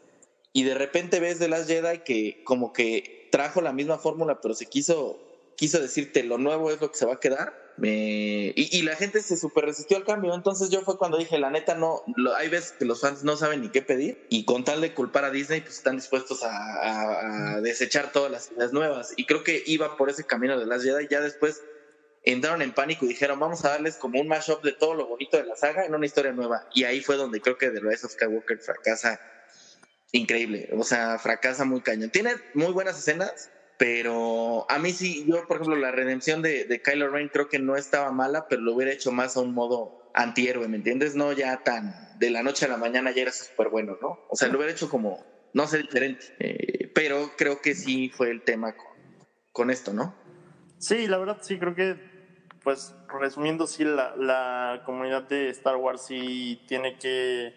[0.52, 4.54] Y de repente ves de Last Jedi que como que trajo la misma fórmula, pero
[4.54, 5.18] se quiso,
[5.56, 7.54] quiso decirte lo nuevo es lo que se va a quedar.
[7.82, 10.34] Y, la gente se super resistió al cambio.
[10.34, 12.04] Entonces yo fue cuando dije, la neta, no,
[12.38, 15.26] hay veces que los fans no saben ni qué pedir y con tal de culpar
[15.26, 19.14] a Disney, pues están dispuestos a, desechar todas las ideas nuevas.
[19.18, 21.08] Y creo que iba por ese camino de Last Jedi.
[21.10, 21.62] Ya después
[22.24, 25.38] entraron en pánico y dijeron, vamos a darles como un mashup de todo lo bonito
[25.38, 26.68] de la saga en una historia nueva.
[26.74, 29.20] Y ahí fue donde creo que The Rise of Skywalker fracasa
[30.12, 30.70] increíble.
[30.78, 32.10] O sea, fracasa muy cañón.
[32.12, 36.82] Tiene muy buenas escenas, pero a mí sí, yo por ejemplo, la redención de, de
[36.82, 40.10] Kylo Ren creo que no estaba mala, pero lo hubiera hecho más a un modo
[40.14, 41.16] antihéroe, ¿me entiendes?
[41.16, 44.20] No ya tan de la noche a la mañana ya era súper bueno, ¿no?
[44.30, 46.26] O sea, lo hubiera hecho como, no sé, diferente.
[46.40, 48.88] Eh, pero creo que sí fue el tema con,
[49.52, 50.16] con esto, ¿no?
[50.78, 51.98] Sí, la verdad sí, creo que
[52.64, 57.54] pues resumiendo, sí, la, la comunidad de Star Wars sí tiene que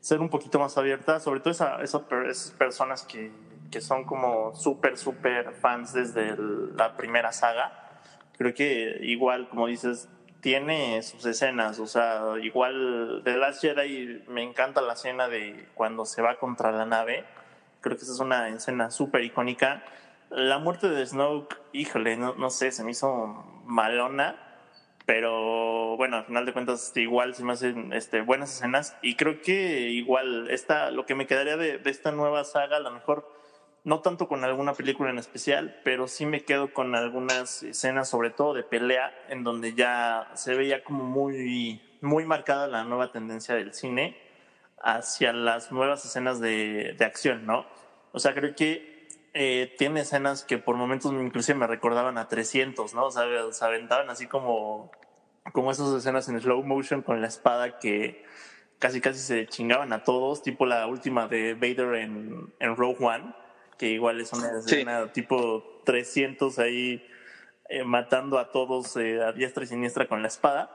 [0.00, 2.02] ser un poquito más abierta, sobre todo esa, esas
[2.52, 3.30] personas que,
[3.70, 6.36] que son como súper, súper fans desde
[6.76, 8.00] la primera saga.
[8.36, 10.08] Creo que igual, como dices,
[10.40, 16.04] tiene sus escenas, o sea, igual The Last Jedi me encanta la escena de cuando
[16.04, 17.24] se va contra la nave,
[17.80, 19.82] creo que esa es una escena súper icónica.
[20.30, 24.36] La muerte de Snoke, híjole, no, no sé, se me hizo malona,
[25.04, 29.40] pero bueno, al final de cuentas igual se me hacen este, buenas escenas y creo
[29.40, 33.35] que igual esta, lo que me quedaría de, de esta nueva saga, a lo mejor
[33.86, 38.30] no tanto con alguna película en especial, pero sí me quedo con algunas escenas, sobre
[38.30, 43.54] todo de pelea, en donde ya se veía como muy, muy marcada la nueva tendencia
[43.54, 44.16] del cine
[44.82, 47.64] hacia las nuevas escenas de, de acción, ¿no?
[48.10, 52.92] O sea, creo que eh, tiene escenas que por momentos inclusive me recordaban a 300,
[52.92, 53.06] ¿no?
[53.06, 53.22] O sea,
[53.52, 54.90] se aventaban así como,
[55.52, 58.24] como esas escenas en slow motion con la espada que
[58.80, 63.32] casi casi se chingaban a todos, tipo la última de Vader en, en Rogue One,
[63.78, 67.06] que igual es una escena tipo 300 ahí
[67.68, 70.70] eh, matando a todos eh, a diestra y siniestra con la espada.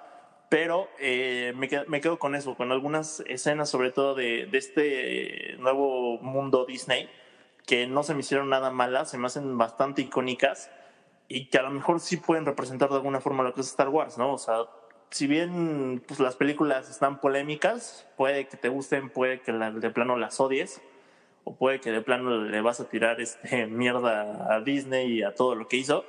[0.50, 4.58] Pero eh, me, quedo, me, quedo, con eso, con algunas escenas sobre todo de, de
[4.58, 7.10] este nuevo mundo Disney
[7.66, 10.70] que no se me hicieron nada malas, se me hacen bastante icónicas
[11.28, 13.88] y que a lo mejor sí pueden representar de alguna forma lo que es Star
[13.88, 14.34] Wars, ¿no?
[14.34, 14.66] O sea,
[15.10, 19.90] si bien pues, las películas están polémicas, puede que te gusten, puede que la, de
[19.90, 20.82] plano las odies,
[21.44, 25.34] o puede que de plano le vas a tirar este mierda a Disney y a
[25.34, 26.06] todo lo que hizo.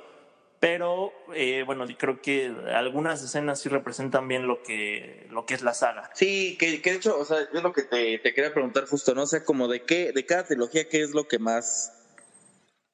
[0.59, 5.61] Pero eh, bueno, creo que algunas escenas sí representan bien lo que, lo que es
[5.61, 6.09] la saga.
[6.13, 9.23] Sí, que, de hecho, o sea, es lo que te, quería preguntar justo, ¿no?
[9.23, 11.91] O sea, como de qué, de cada trilogía, ¿qué es lo que más,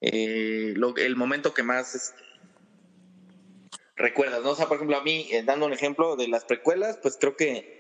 [0.02, 2.19] eh, lo, el momento que más este,
[3.95, 4.49] recuerdas, ¿no?
[4.49, 7.36] O sea, por ejemplo, a mí, eh, dando un ejemplo de las precuelas, pues creo
[7.36, 7.79] que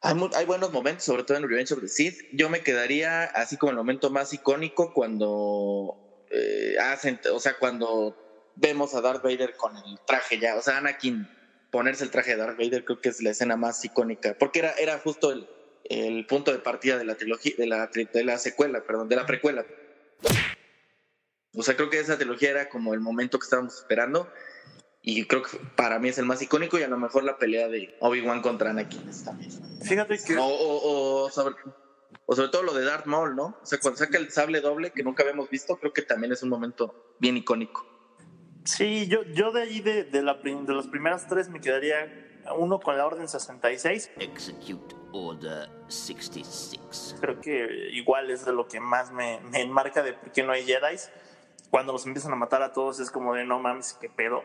[0.00, 2.20] hay, hay, buenos momentos, sobre todo en Revenge of the Sith.
[2.32, 8.52] Yo me quedaría así como el momento más icónico cuando eh, hacen, o sea, cuando
[8.56, 10.56] vemos a Darth Vader con el traje ya.
[10.56, 11.28] O sea, Anakin
[11.70, 14.72] ponerse el traje de Darth Vader creo que es la escena más icónica, porque era,
[14.72, 15.48] era justo el,
[15.84, 19.26] el punto de partida de la trilogía, de la, de la secuela, perdón, de la
[19.26, 19.64] precuela.
[21.54, 24.32] O sea, creo que esa trilogía era como el momento que estábamos esperando.
[25.02, 27.68] Y creo que para mí es el más icónico y a lo mejor la pelea
[27.68, 29.50] de Obi-Wan contra Anakin es también.
[29.82, 30.36] Fíjate que...
[30.36, 31.54] O, o, o, sobre,
[32.26, 33.56] o, sobre, todo lo de Darth Maul, ¿no?
[33.62, 36.42] O sea, cuando saca el sable doble que nunca habíamos visto, creo que también es
[36.42, 37.86] un momento bien icónico.
[38.64, 42.78] Sí, yo, yo de ahí, de, de, la, de las primeras tres, me quedaría uno
[42.78, 44.10] con la Orden 66.
[44.18, 47.16] Execute Order 66.
[47.20, 50.52] Creo que igual es de lo que más me, me enmarca de por qué no
[50.52, 50.96] hay Jedi.
[51.70, 54.42] Cuando los empiezan a matar a todos es como de no mames, qué pedo.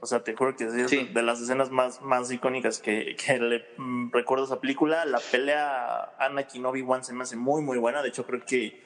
[0.00, 1.08] O sea, te juro que es sí.
[1.12, 5.04] de las escenas más, más icónicas que, que le mm, recuerdo esa película.
[5.04, 8.00] La pelea Anakin Obi-Wan se me hace muy, muy buena.
[8.00, 8.80] De hecho, creo que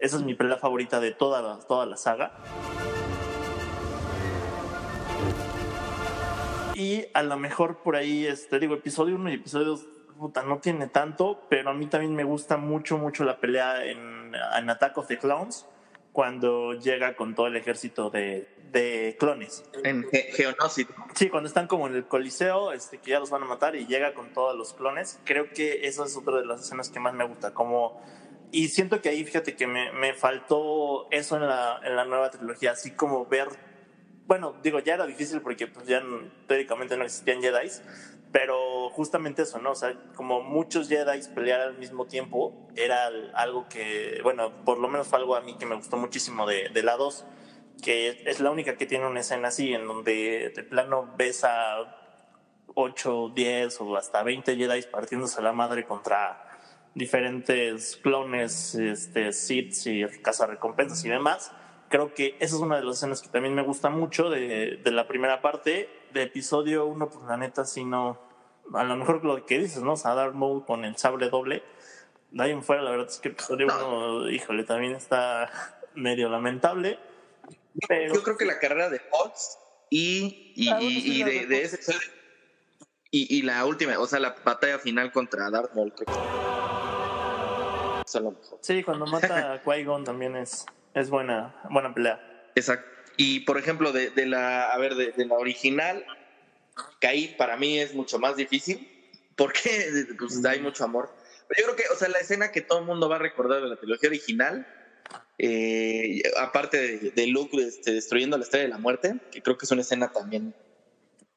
[0.00, 2.32] esa es mi pelea favorita de toda la, toda la saga.
[6.74, 9.86] Y a lo mejor por ahí, este, digo, episodio 1 y episodio 2,
[10.18, 14.34] puta, no tiene tanto, pero a mí también me gusta mucho, mucho la pelea en,
[14.34, 15.64] en Attack of the Clowns,
[16.12, 19.64] cuando llega con todo el ejército de, de clones.
[19.84, 20.86] En Ge Geonosis.
[21.14, 23.86] Sí, cuando están como en el coliseo, este, que ya los van a matar y
[23.86, 25.18] llega con todos los clones.
[25.24, 28.00] Creo que esa es otra de las escenas que más me gusta, como...
[28.52, 32.30] Y siento que ahí, fíjate que me, me faltó eso en la, en la nueva
[32.30, 33.48] trilogía, así como ver
[34.26, 36.02] bueno, digo, ya era difícil porque pues, ya
[36.46, 37.70] teóricamente no existían Jedi,
[38.32, 39.72] pero justamente eso, ¿no?
[39.72, 44.88] O sea, como muchos Jedi pelear al mismo tiempo era algo que, bueno, por lo
[44.88, 47.24] menos fue algo a mí que me gustó muchísimo de, de la 2,
[47.82, 51.96] que es la única que tiene una escena así, en donde de plano ves a
[52.74, 56.42] 8, 10 o hasta 20 Jedi partiéndose la madre contra
[56.94, 61.52] diferentes clones, este, Sith y cazarrecompensas y demás
[61.88, 64.90] creo que esa es una de las escenas que también me gusta mucho de, de
[64.90, 65.88] la primera parte.
[66.12, 68.18] De episodio 1, pues la neta, sí no.
[68.74, 69.92] A lo mejor lo que dices, ¿no?
[69.92, 71.62] O sea, Darth Maul con el sable doble.
[72.30, 75.50] De ahí en fuera, la verdad es que episodio 1, híjole, también está
[75.94, 76.98] medio lamentable.
[77.88, 78.14] Pero...
[78.14, 79.58] Yo creo que la carrera de Fox
[79.90, 81.78] y, y, de, de, ese.
[83.10, 85.92] Y, y la última, o sea, la batalla final contra Darth Maul.
[88.60, 92.50] Sí, cuando mata a Qui-Gon también es es buena, buena pelea.
[92.54, 92.88] Exacto.
[93.18, 96.04] Y por ejemplo, de, de la, a ver, de, de, la original,
[97.00, 98.90] que ahí para mí es mucho más difícil,
[99.36, 101.10] porque pues, hay mucho amor.
[101.48, 103.62] Pero yo creo que, o sea, la escena que todo el mundo va a recordar
[103.62, 104.66] de la trilogía original,
[105.38, 109.66] eh, aparte de, de Luke este, destruyendo la estrella de la muerte, que creo que
[109.66, 110.54] es una escena también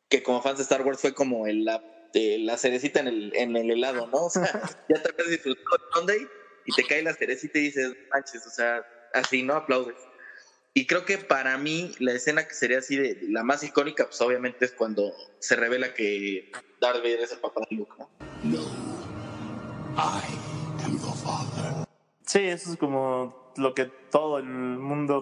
[0.10, 1.82] que como fans de Star Wars fue como el, la,
[2.14, 4.26] la cerecita en el, en el helado, ¿no?
[4.26, 4.44] O sea,
[4.90, 6.28] ya te has disfrutado de Sunday
[6.66, 8.84] y te cae la cerecita y dices, manches, o sea,
[9.14, 9.54] así, ¿no?
[9.54, 9.98] Aplaudes.
[10.74, 14.20] Y creo que para mí la escena que sería así de la más icónica, pues
[14.22, 18.10] obviamente es cuando se revela que Darth Vader es el papá de Luke, ¿no?
[18.44, 18.62] No,
[19.96, 21.88] I am the father.
[22.26, 25.22] Sí, eso es como lo que todo el mundo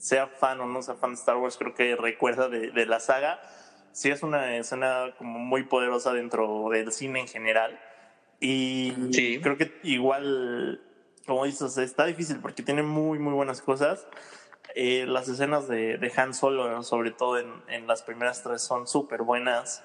[0.00, 3.00] sea fan o no sea fan de Star Wars creo que recuerda de, de la
[3.00, 3.40] saga.
[3.92, 7.80] Sí es una escena como muy poderosa dentro del cine en general.
[8.40, 9.40] Y sí.
[9.42, 10.80] creo que igual
[11.28, 14.06] como dices, está difícil porque tiene muy, muy buenas cosas.
[14.74, 18.86] Eh, las escenas de, de, Han Solo, sobre todo en, en las primeras tres, son
[18.86, 19.84] súper buenas.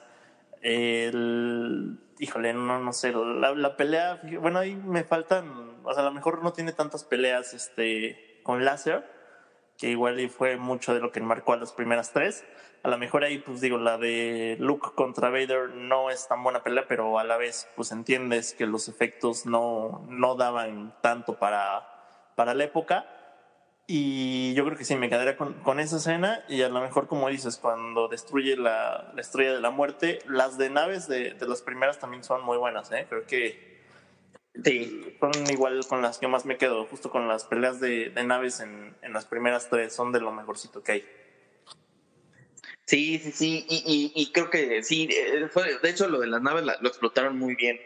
[0.62, 6.06] El, híjole, no, no sé, la, la, pelea, bueno, ahí me faltan, o sea, a
[6.06, 9.04] lo mejor no tiene tantas peleas este, con láser,
[9.78, 12.46] que igual y fue mucho de lo que marcó a las primeras tres.
[12.84, 16.64] A lo mejor ahí, pues digo, la de Luke contra Vader no es tan buena
[16.64, 21.88] pelea, pero a la vez, pues entiendes que los efectos no, no daban tanto para,
[22.36, 23.06] para la época.
[23.86, 26.44] Y yo creo que sí, me quedaría con, con, esa escena.
[26.48, 30.58] Y a lo mejor, como dices, cuando destruye la, la estrella de la muerte, las
[30.58, 33.06] de naves de, de, las primeras también son muy buenas, ¿eh?
[33.10, 33.73] Creo que
[34.64, 35.18] sí.
[35.20, 38.60] son igual con las que más me quedo, justo con las peleas de, de naves
[38.60, 41.06] en, en las primeras tres, son de lo mejorcito que hay.
[42.86, 46.42] Sí, sí, sí, y, y, creo que sí, eh, fue, de hecho lo de las
[46.42, 47.80] naves lo explotaron muy bien.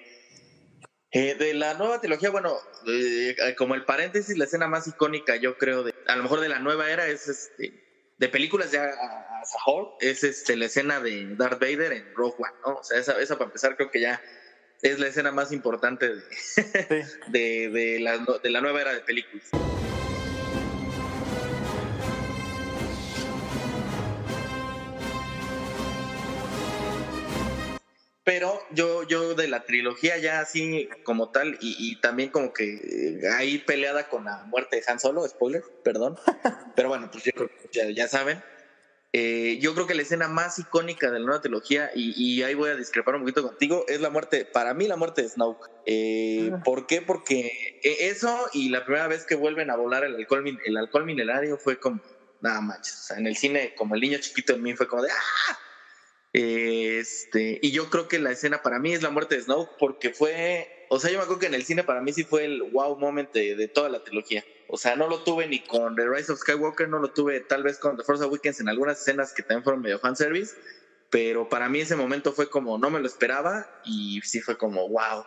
[1.12, 2.54] Eh, de la nueva trilogía, bueno,
[2.86, 6.50] eh, como el paréntesis, la escena más icónica, yo creo, de, a lo mejor de
[6.50, 11.00] la nueva era es este, de películas ya a, a Sahor, es este, la escena
[11.00, 12.76] de Darth Vader en Rogue One, ¿no?
[12.76, 14.22] O sea, esa, esa para empezar creo que ya
[14.82, 16.22] es la escena más importante de,
[17.28, 19.50] de, de, la, de la nueva era de películas.
[28.28, 32.74] pero yo, yo de la trilogía ya así como tal, y, también como que
[33.24, 36.20] eh, ahí peleada con la muerte de Han Solo, spoiler, perdón,
[36.76, 37.24] pero bueno, pues
[37.72, 38.44] ya, ya saben.
[39.14, 42.70] Eh, yo creo que la escena más icónica de la nueva trilogía, y, ahí voy
[42.70, 45.70] a discrepar un poquito contigo, es la muerte, para mí la muerte de Snoke.
[45.86, 47.02] Eh, ¿Por qué?
[47.02, 51.58] Porque eso y la primera vez que vuelven a volar el alcohol, el alcohol milenario
[51.58, 52.02] fue como,
[52.42, 55.04] nada manches, o sea, en el cine, como el niño chiquito en mí fue como
[55.04, 55.58] de, ¡ah!
[56.34, 60.12] Este, y yo creo que la escena para mí es la muerte de Snoke porque
[60.12, 62.62] fue, o sea, yo me acuerdo que en el cine para mí sí fue el
[62.62, 64.44] wow moment de, toda la trilogía.
[64.70, 67.64] O sea, no lo tuve ni con The Rise of Skywalker, no lo tuve tal
[67.64, 70.56] vez con The Force Awakens en algunas escenas que también fueron medio fanservice,
[71.10, 74.88] pero para mí ese momento fue como, no me lo esperaba y sí fue como,
[74.90, 75.26] wow,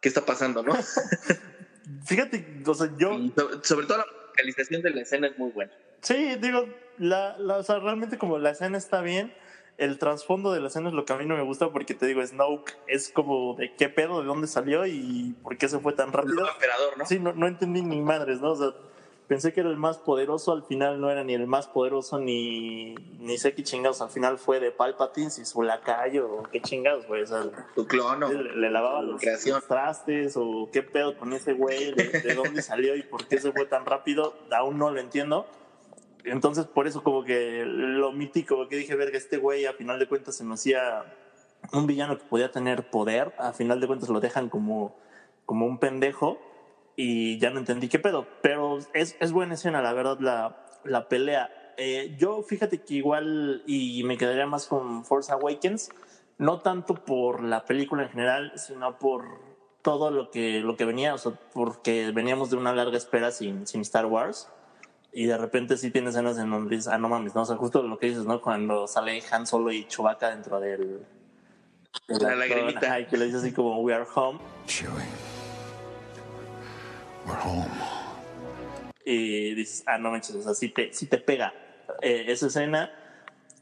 [0.00, 0.74] ¿qué está pasando, no?
[2.06, 3.18] Fíjate, o sea, yo...
[3.62, 5.72] sobre, todo la localización de la escena es muy buena.
[6.02, 9.34] Sí, digo, la, la, o sea, realmente como la escena está bien,
[9.78, 12.06] el trasfondo de la escena es lo que a mí no me gusta porque te
[12.06, 15.92] digo, Snoke es como de qué pedo, de dónde salió y por qué se fue
[15.92, 16.40] tan rápido.
[16.42, 17.06] El emperador, ¿no?
[17.06, 18.52] Sí, no, no entendí ni madres, ¿no?
[18.52, 18.72] O sea,
[19.28, 22.96] pensé que era el más poderoso, al final no era ni el más poderoso ni,
[23.20, 27.06] ni sé qué chingados, al final fue de Palpatine, si su lacayo o qué chingados,
[27.06, 27.22] güey.
[27.22, 27.44] O sea,
[27.86, 28.32] clono.
[28.32, 32.62] Le, le lavaba los, los, trastes o qué pedo con ese güey, de, de dónde
[32.62, 35.46] salió y por qué se fue tan rápido, aún no lo entiendo
[36.24, 40.08] entonces, por eso como que lo mítico, que dije, verga, este güey a final de
[40.08, 41.04] cuentas se me hacía
[41.72, 44.96] un villano que podía tener poder, a final de cuentas lo dejan como,
[45.46, 46.38] como un pendejo
[46.96, 48.26] y ya no entendí qué pedo.
[48.42, 51.50] Pero es, es buena escena, la verdad, la, la pelea.
[51.76, 55.90] Eh, yo fíjate que igual, y me quedaría más con Force Awakens,
[56.38, 59.24] no tanto por la película en general, sino por
[59.82, 63.66] todo lo que, lo que venía, o sea, porque veníamos de una larga espera sin,
[63.66, 64.50] sin Star Wars
[65.18, 67.56] y de repente sí tienes escenas en donde dices, ah, no mames, no, o sea,
[67.56, 68.40] justo lo que dices, ¿no?
[68.40, 71.00] Cuando sale Han Solo y Chewbacca dentro del...
[72.06, 73.00] De la lagrimita.
[73.00, 74.38] Y que le dice así como, we are home.
[77.26, 77.66] we're home.
[79.04, 81.52] Y dices, ah, no manches, o sea, sí te, sí te pega
[82.00, 82.92] eh, esa escena.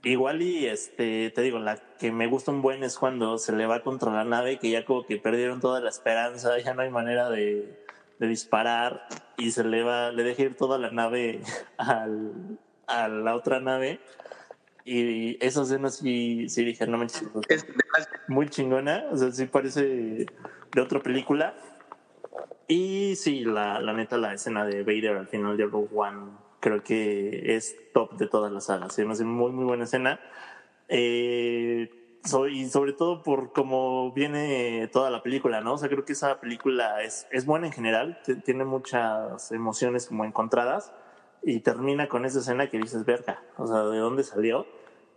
[0.02, 3.64] Igual y, este, te digo, la que me gusta un buen es cuando se le
[3.64, 6.90] va contra la nave, que ya como que perdieron toda la esperanza, ya no hay
[6.90, 7.82] manera de
[8.18, 9.06] de disparar
[9.36, 11.40] y se le va, le deja ir toda la nave
[11.78, 14.00] al, a la otra nave.
[14.84, 17.66] Y esa escena sí, sí dije, no me es
[18.28, 20.26] muy chingona, o sea, sí parece
[20.72, 21.54] de otra película.
[22.68, 26.82] Y sí, la, la neta, la escena de Vader al final de Rogue One creo
[26.82, 28.92] que es top de todas las sagas.
[28.92, 30.18] Se me hace muy, muy buena escena.
[30.88, 31.88] Eh,
[32.48, 35.74] y sobre todo por cómo viene toda la película, ¿no?
[35.74, 40.24] O sea, creo que esa película es, es buena en general, tiene muchas emociones como
[40.24, 40.92] encontradas
[41.42, 44.66] y termina con esa escena que dices, verga, o sea, ¿de dónde salió?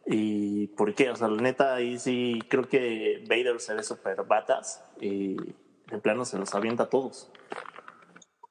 [0.05, 1.09] ¿Y por qué?
[1.09, 5.97] O sea, la neta, ahí sí creo que Vader se ve súper batas y de
[6.01, 7.31] plano se los avienta a todos.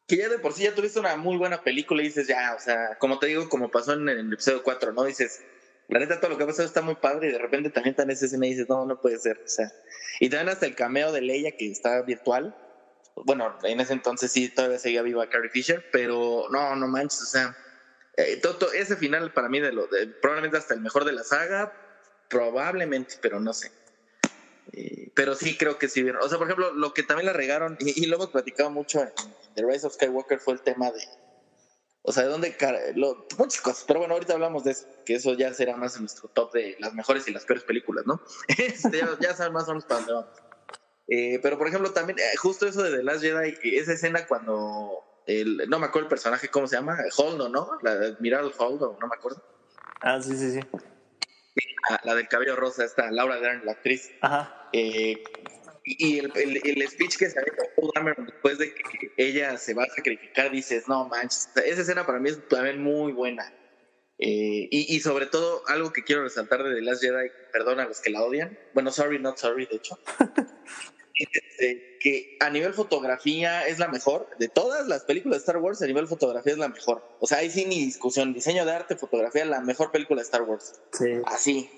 [0.07, 2.61] Que ya de por sí ya tuviste una muy buena película y dices, ya, o
[2.61, 5.05] sea, como te digo, como pasó en el episodio 4, ¿no?
[5.05, 5.45] Dices,
[5.89, 8.11] la neta, todo lo que ha pasado está muy padre y de repente también en
[8.11, 9.73] esa escena y dices, no, no puede ser, o sea.
[10.21, 12.57] Y también hasta el cameo de Leia que está virtual.
[13.15, 17.27] Bueno, en ese entonces sí todavía seguía viva Carrie Fisher, pero no, no manches, o
[17.27, 17.57] sea
[18.19, 18.43] eh,
[18.75, 21.73] ese final para mí de lo de, probablemente hasta el mejor de la saga,
[22.29, 23.71] probablemente, pero no sé.
[25.15, 26.23] Pero sí creo que sí vieron.
[26.23, 29.13] O sea, por ejemplo, lo que también la regaron, y, lo hemos platicado mucho en
[29.55, 31.01] The Rise of Skywalker, fue el tema de.
[32.03, 32.57] O sea, de dónde.
[32.95, 33.85] Lo, muchas cosas.
[33.87, 36.77] Pero bueno, ahorita hablamos de eso, que eso ya será más en nuestro top de
[36.79, 38.21] las mejores y las peores películas, ¿no?
[38.49, 40.31] Este, ya, saben más o menos para dónde vamos.
[41.09, 45.05] Eh, pero por ejemplo, también, justo eso de The Last Jedi, esa escena cuando
[45.69, 46.99] no me acuerdo el personaje, ¿cómo se llama?
[47.17, 47.79] Holdo, ¿no?
[47.83, 49.43] La Admiral Holdo, no me acuerdo.
[50.01, 50.61] Ah, sí, sí, sí.
[52.05, 54.11] La, del cabello rosa, esta Laura Dern, la actriz.
[54.21, 54.69] Ajá.
[54.73, 55.23] Eh,
[55.99, 57.41] y el, el, speech que se
[57.77, 62.19] Paul después de que ella se va a sacrificar, dices, no manches, esa escena para
[62.19, 63.53] mí es también muy buena.
[64.21, 67.85] Eh, y, y, sobre todo, algo que quiero resaltar de The Last Jedi, perdón a
[67.85, 69.97] los que la odian, bueno, sorry, not sorry, de hecho,
[71.19, 74.29] Este, que a nivel fotografía es la mejor.
[74.39, 77.03] De todas las películas de Star Wars, a nivel fotografía es la mejor.
[77.21, 78.33] O sea, ahí sí ni discusión.
[78.33, 80.81] Diseño de arte, fotografía, la mejor película de Star Wars.
[80.93, 81.21] Sí.
[81.27, 81.71] Así.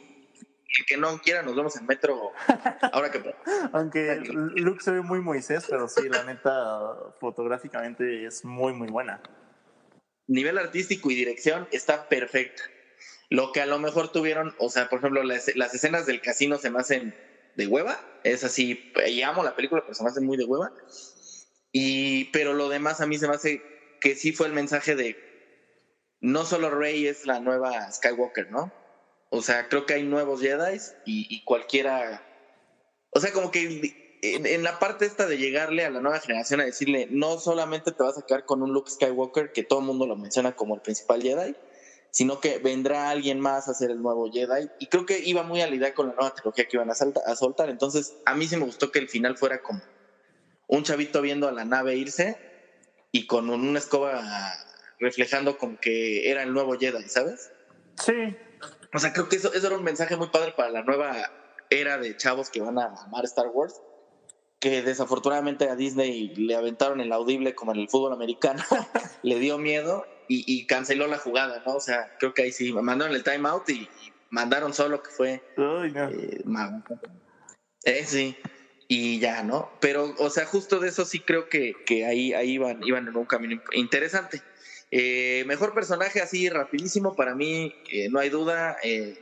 [0.87, 2.33] Que no quiera, nos vemos en metro.
[2.93, 3.35] Ahora que.
[3.73, 4.17] Aunque
[4.57, 6.81] Luke se ve muy Moisés, pero sí, la neta,
[7.21, 9.23] fotográficamente es muy, muy buena.
[10.27, 12.63] Nivel artístico y dirección está perfecta.
[13.29, 16.59] Lo que a lo mejor tuvieron, o sea, por ejemplo, las, las escenas del casino
[16.59, 17.15] se me hacen
[17.57, 18.01] de hueva.
[18.25, 20.73] Es así, y amo la película, pero se me hace muy de hueva.
[21.73, 23.63] Y, pero lo demás a mí se me hace
[24.01, 25.17] que sí fue el mensaje de
[26.21, 28.73] no solo Rey es la nueva Skywalker, ¿no?
[29.31, 32.23] O sea, creo que hay nuevos Jedi y, cualquiera.
[33.11, 36.61] O sea, como que en, en, la parte esta de llegarle a la nueva generación
[36.61, 39.87] a decirle, no solamente te vas a quedar con un Luke Skywalker, que todo el
[39.87, 41.55] mundo lo menciona como el principal Jedi,
[42.11, 44.69] sino que vendrá alguien más a ser el nuevo Jedi.
[44.81, 46.95] Y creo que iba muy a la idea con la nueva trilogía que iban a,
[46.95, 47.71] a soltar.
[47.71, 49.81] Entonces, a mí sí me gustó que el final fuera como
[50.67, 52.37] un chavito viendo a la nave irse
[53.13, 54.25] y con una escoba
[54.99, 57.53] reflejando como que era el nuevo Jedi, ¿sabes?
[57.97, 58.37] Sí.
[58.93, 61.31] O sea, creo que eso, eso era un mensaje muy padre para la nueva
[61.71, 63.81] era de chavos que van a amar Star Wars
[64.61, 68.63] que desafortunadamente a Disney le aventaron el audible como en el fútbol americano,
[69.23, 71.75] le dio miedo y, canceló la jugada, ¿no?
[71.75, 75.43] O sea, creo que ahí sí, mandaron el timeout y, y mandaron solo que fue...
[75.57, 76.09] Uy, no.
[76.09, 76.45] eh,
[77.83, 78.37] eh, sí,
[78.87, 79.73] y ya, ¿no?
[79.81, 83.17] Pero, o sea, justo de eso sí creo que, que ahí, ahí iban, iban en
[83.17, 84.41] un camino interesante.
[84.91, 88.77] Eh, mejor personaje así rapidísimo para mí, eh, no hay duda.
[88.83, 89.19] Eh,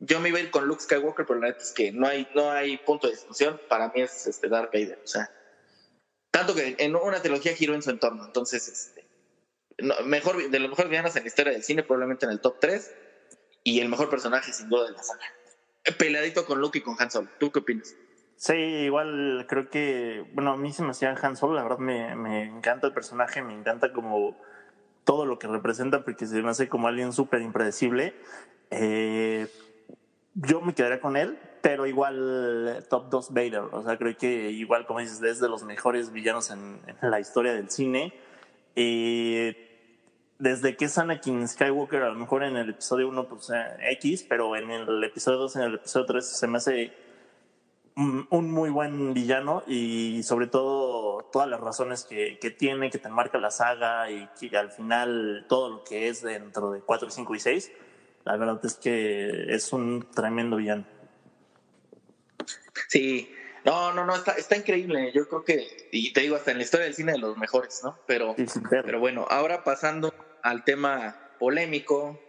[0.00, 2.28] yo me iba a ir con Luke Skywalker, pero la verdad es que no hay,
[2.34, 3.60] no hay punto de discusión.
[3.68, 5.00] Para mí es este Darth Vader.
[5.04, 5.30] O sea,
[6.30, 8.24] tanto que en una trilogía giró en su entorno.
[8.24, 9.04] Entonces, este,
[10.04, 12.94] mejor, de los mejores villanos en la historia del cine, probablemente en el top 3.
[13.64, 15.24] Y el mejor personaje, sin duda, de la saga.
[15.98, 17.28] Peleadito con Luke y con Han Solo.
[17.38, 17.94] ¿Tú qué opinas?
[18.36, 22.14] Sí, igual creo que, bueno, a mí se me hacía Han Solo, la verdad me,
[22.14, 24.40] me encanta el personaje, me encanta como
[25.04, 28.14] todo lo que representa, porque se me hace como alguien súper impredecible.
[28.70, 29.48] Eh,
[30.34, 33.62] yo me quedaría con él, pero igual top 2 Vader.
[33.72, 37.52] O sea, creo que igual, como dices, es de los mejores villanos en, la historia
[37.52, 38.12] del cine.
[40.38, 44.54] Desde que es Anakin Skywalker, a lo mejor en el episodio 1, pues X, pero
[44.54, 46.92] en el episodio 2, en el episodio 3, se me hace
[47.98, 53.08] un, muy buen villano y sobre todo todas las razones que, que, tiene, que te
[53.08, 57.34] marca la saga y que al final todo lo que es dentro de 4, 5
[57.34, 57.72] y 6
[58.28, 60.84] la verdad es que es un tremendo villano.
[62.88, 63.34] Sí,
[63.64, 65.12] no, no, no, está, está increíble.
[65.14, 67.80] Yo creo que, y te digo, hasta en la historia del cine de los mejores,
[67.82, 67.98] ¿no?
[68.06, 68.36] Pero,
[68.70, 72.20] pero bueno, ahora pasando al tema polémico,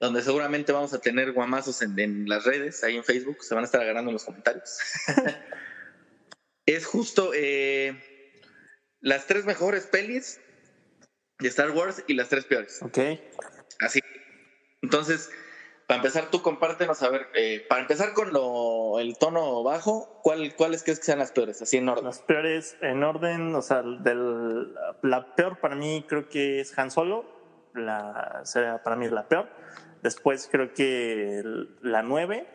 [0.00, 3.64] donde seguramente vamos a tener guamazos en, en, las redes, ahí en Facebook, se van
[3.64, 4.78] a estar agarrando en los comentarios.
[6.66, 8.00] es justo eh,
[9.00, 10.40] las tres mejores pelis
[11.38, 12.80] de Star Wars y las tres peores.
[12.82, 12.98] Ok.
[13.80, 14.00] Así,
[14.82, 15.30] entonces,
[15.86, 20.54] para empezar, tú compártenos, a ver, eh, para empezar con lo, el tono bajo, ¿cuál,
[20.56, 21.60] ¿cuáles crees que sean las peores?
[21.60, 22.04] Así en orden.
[22.04, 26.90] Las peores en orden, o sea, del, la peor para mí creo que es Han
[26.90, 27.33] Solo,
[27.74, 29.48] la, sea, para mí es la peor.
[30.02, 31.42] Después creo que
[31.82, 32.46] la 9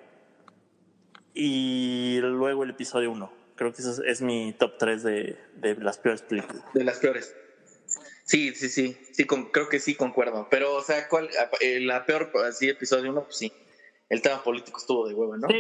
[1.34, 3.32] y luego el episodio 1.
[3.56, 6.64] Creo que ese es, es mi top 3 de, de las peores películas.
[6.74, 7.36] De las peores.
[8.30, 10.48] Sí, sí, sí, sí, con, creo que sí concuerdo.
[10.52, 11.30] Pero, o sea, ¿cuál,
[11.62, 13.52] eh, la peor, así, episodio uno, pues sí.
[14.08, 15.48] el tema político estuvo de hueva, ¿no?
[15.48, 15.56] Sí,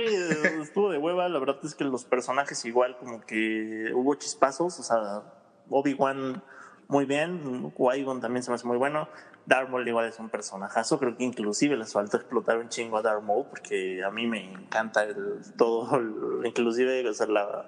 [0.61, 1.27] estuvo de hueva.
[1.29, 4.79] La verdad es que los personajes igual como que hubo chispazos.
[4.79, 5.23] O sea,
[5.69, 6.43] Obi-Wan
[6.89, 9.07] muy bien, Qui-Gon también se me hace muy bueno.
[9.45, 10.99] Darth Maul igual es un personajazo.
[10.99, 14.43] Creo que inclusive les falta explotar un chingo a Darth Maul porque a mí me
[14.51, 17.65] encanta el, todo, el- inclusive o sea, la,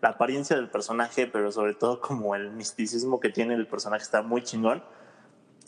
[0.00, 4.22] la apariencia del personaje, pero sobre todo como el misticismo que tiene el personaje está
[4.22, 4.82] muy chingón.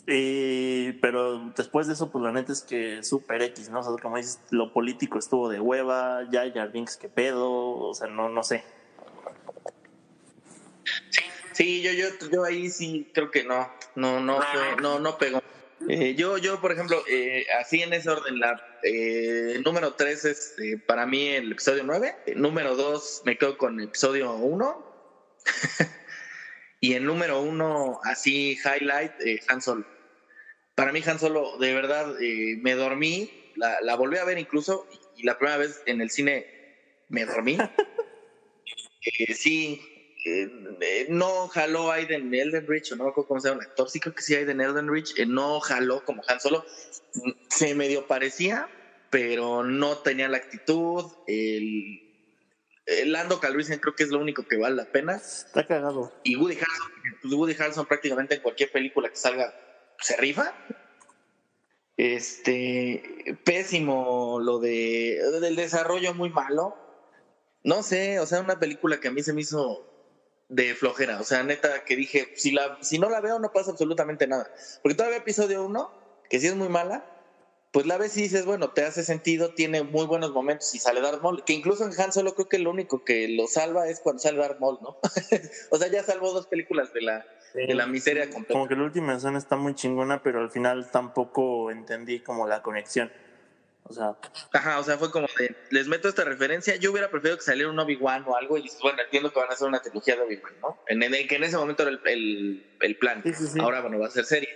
[0.08, 3.80] Y, pero después de eso, pues la neta es que super X, ¿no?
[3.80, 7.92] O sea, como dices, lo político estuvo de hueva, ya Jar Binks qué pedo, o
[7.92, 8.62] sea, no, no sé.
[11.52, 15.40] Sí, yo, yo, yo ahí sí creo que no, no, no fue, no, no pegó.
[15.88, 20.54] Eh, yo, yo, por ejemplo, eh, así en ese orden, la eh, número 3 es
[20.58, 24.84] eh, para mí el episodio 9, eh, número 2 me quedo con el episodio 1,
[26.80, 29.12] y el número 1, así, highlight,
[29.48, 29.86] Han Solo.
[30.74, 34.86] Para mí Han Solo, de verdad, eh, me dormí, la, la volví a ver incluso,
[35.14, 36.46] y la primera vez en el cine
[37.08, 37.58] me dormí.
[39.34, 39.80] Sí,
[40.26, 44.00] eh, no jaló Aiden Eldenrich, o no me acuerdo cómo se llama el actor, sí
[44.00, 46.64] creo que sí Aiden Eldenrich, eh, no jaló como Han Solo,
[47.48, 48.68] se medio parecía,
[49.10, 52.02] pero no tenía la actitud, el,
[52.86, 56.12] el Lando Calrissian creo que es lo único que vale la pena, Está cagado.
[56.24, 59.54] y Woody Harrelson, Woody Harrelson prácticamente en cualquier película que salga
[60.00, 60.54] se rifa.
[61.96, 66.76] Este, pésimo lo de del desarrollo muy malo.
[67.64, 69.85] No sé, o sea, una película que a mí se me hizo
[70.48, 73.72] de flojera, o sea, neta que dije, si la si no la veo no pasa
[73.72, 74.48] absolutamente nada.
[74.82, 75.90] Porque todavía episodio 1,
[76.30, 77.04] que sí es muy mala,
[77.72, 81.00] pues la ves y dices, bueno, te hace sentido, tiene muy buenos momentos y sale
[81.00, 84.00] Darth Maul, que incluso en Han Solo creo que lo único que lo salva es
[84.00, 84.96] cuando sale Darth Maul, ¿no?
[85.70, 88.52] o sea, ya salvó dos películas de la de la miseria completa.
[88.52, 92.62] Como que la última escena está muy chingona, pero al final tampoco entendí como la
[92.62, 93.10] conexión.
[93.88, 94.16] O sea,
[94.52, 97.70] Ajá, o sea, fue como de, les meto esta referencia, yo hubiera preferido que saliera
[97.70, 100.22] un Obi-Wan o algo y dices, bueno, entiendo que van a hacer una trilogía de
[100.22, 100.82] Obi-Wan, ¿no?
[100.88, 103.22] En, en- que en ese momento era el, el- el plan.
[103.24, 103.58] Sí, sí, sí.
[103.60, 104.48] Ahora, bueno, va a ser serie.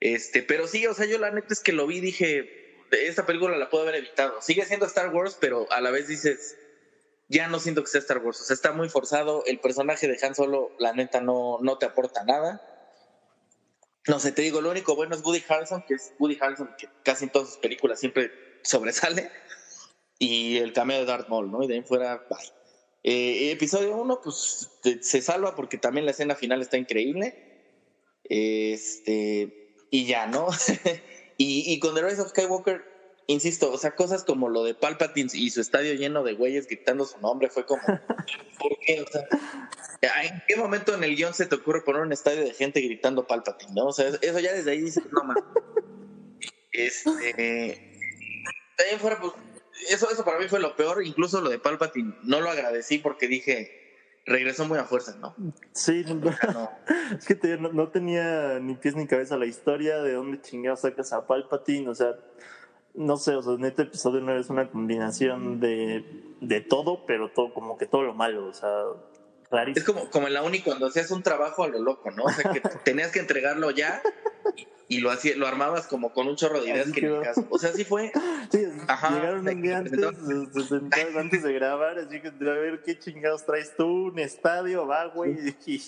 [0.00, 3.26] Este, pero sí, o sea, yo la neta es que lo vi y dije, esta
[3.26, 4.40] película la puedo haber evitado.
[4.42, 6.56] Sigue siendo Star Wars, pero a la vez dices,
[7.28, 8.40] ya no siento que sea Star Wars.
[8.40, 9.42] O sea, está muy forzado.
[9.46, 12.60] El personaje de Han Solo, la neta, no, no te aporta nada.
[14.08, 16.88] No sé, te digo, lo único bueno es Woody Harrelson, que es Woody Harrelson, que
[17.02, 18.30] casi en todas sus películas siempre
[18.62, 19.30] sobresale.
[20.18, 21.62] Y el cameo de Darth Maul, ¿no?
[21.62, 22.38] Y de ahí fuera, bye.
[23.02, 27.34] Eh, episodio 1, pues te- se salva porque también la escena final está increíble.
[28.24, 29.52] Este,
[29.90, 30.48] y ya, ¿no?
[31.36, 32.82] y, y con The Rise of Skywalker,
[33.26, 37.04] insisto, o sea, cosas como lo de Palpatine y su estadio lleno de güeyes gritando
[37.04, 37.82] su nombre fue como,
[38.58, 39.02] ¿por qué?
[39.02, 39.28] O sea,
[40.24, 43.26] ¿en qué momento en el guion se te ocurre poner un estadio de gente gritando
[43.26, 43.86] Palpatine, no?
[43.86, 45.36] O sea, eso ya desde ahí dices, no más.
[46.72, 47.98] Este,
[48.76, 49.32] también fuera, pues,
[49.90, 53.28] eso, eso para mí fue lo peor, incluso lo de Palpatine, no lo agradecí porque
[53.28, 55.34] dije, regresó muy a fuerza, ¿no?
[55.72, 56.14] sí, no,
[56.52, 56.70] no.
[57.18, 60.80] es que te- no, no tenía ni pies ni cabeza la historia de dónde chingados
[60.80, 62.14] sacas a Palpatine, o sea,
[62.94, 66.04] no sé, o sea, en este episodio no es una combinación de,
[66.40, 68.70] de todo, pero todo, como que todo lo malo, o sea,
[69.74, 72.24] Es como, como en la uni cuando hacías un trabajo a lo loco, ¿no?
[72.24, 74.02] O sea, que tenías que entregarlo ya
[74.88, 77.46] y lo hacía, lo armabas como con un chorro de ideas Así que ni caso.
[77.50, 78.12] O sea, así fue.
[78.50, 82.28] Sí, Ajá, llegaron un día te antes, se, se sentaron antes de grabar, así que
[82.28, 85.36] a ver qué chingados traes tú, un estadio, va, güey,
[85.66, 85.82] y,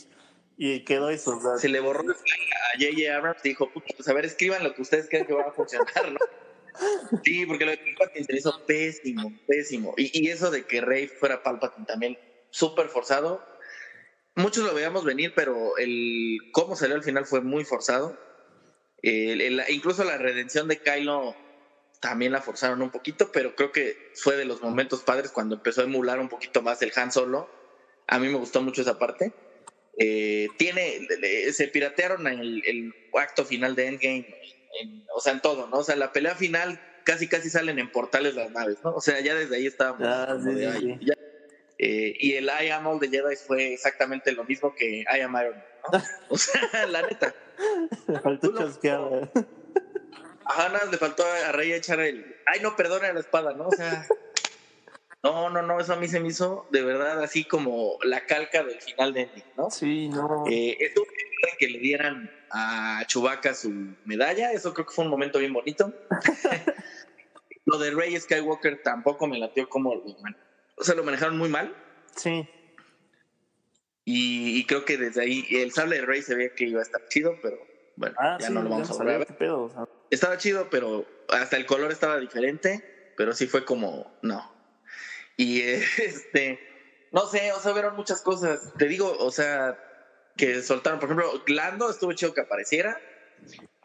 [0.56, 3.16] y quedó eso, o sea, Se le borró a J.J.
[3.16, 5.52] Abrams y dijo, "Puta, pues a ver, escriban lo que ustedes crean que va a
[5.52, 6.18] funcionar, ¿no?
[7.22, 9.94] Sí, porque lo de Palpatine se hizo pésimo, pésimo.
[9.96, 12.18] Y, y eso de que Rey fuera Palpatine también,
[12.50, 13.44] súper forzado.
[14.34, 18.20] Muchos lo veíamos venir, pero el cómo salió al final fue muy forzado.
[19.02, 21.36] El- el- incluso la redención de Kylo
[22.00, 25.80] también la forzaron un poquito, pero creo que fue de los momentos padres cuando empezó
[25.80, 27.48] a emular un poquito más el Han Solo.
[28.06, 29.34] A mí me gustó mucho esa parte.
[29.98, 31.00] Eh, tiene,
[31.52, 34.26] se piratearon en el, el acto final de Endgame,
[34.80, 35.78] en- o sea, en todo, ¿no?
[35.78, 38.92] O sea, la pelea final casi casi salen en portales las naves, ¿no?
[38.94, 40.06] O sea, ya desde ahí estábamos.
[40.06, 41.06] Ah, sí, de, sí, "Ay, sí.
[41.06, 41.14] ya".
[41.78, 45.36] Eh, y el I am all the Jedi fue exactamente lo mismo que I am
[45.36, 46.02] Iron Man, ¿no?
[46.28, 47.32] O sea, la neta.
[48.08, 49.00] le faltó chasquear.
[49.12, 49.30] ¿eh?
[50.44, 52.36] Ajá, nada, le faltó a Rey echar el.
[52.46, 53.68] Ay, no, perdona la espada, ¿no?
[53.68, 54.06] O sea.
[55.22, 58.62] No, no, no, eso a mí se me hizo de verdad así como la calca
[58.62, 59.68] del final de Ending, ¿no?
[59.70, 60.44] Sí, no.
[60.48, 60.76] Eh,
[61.58, 65.92] que le dieran a Chewbacca su medalla, eso creo que fue un momento bien bonito.
[67.64, 70.36] lo de Rey Skywalker tampoco me latió como lo man-
[70.80, 71.74] o sea, lo manejaron muy mal
[72.16, 72.48] Sí,
[74.04, 76.82] y, y creo que desde ahí el sable de Rey se veía que iba a
[76.82, 77.58] estar chido, pero
[77.96, 79.26] bueno, ah, ya sí, no lo vamos a volver a sabía ver.
[79.26, 83.12] qué pedo, o sea, Estaba chido, pero hasta el color estaba diferente.
[83.18, 84.50] pero sí fue como, no.
[85.36, 85.60] Y
[85.98, 86.58] este,
[87.12, 88.72] no sé, o sea, vieron muchas cosas.
[88.78, 89.78] Te digo, o sea,
[90.38, 92.98] que soltaron, por ejemplo, Lando estuvo chido que apareciera.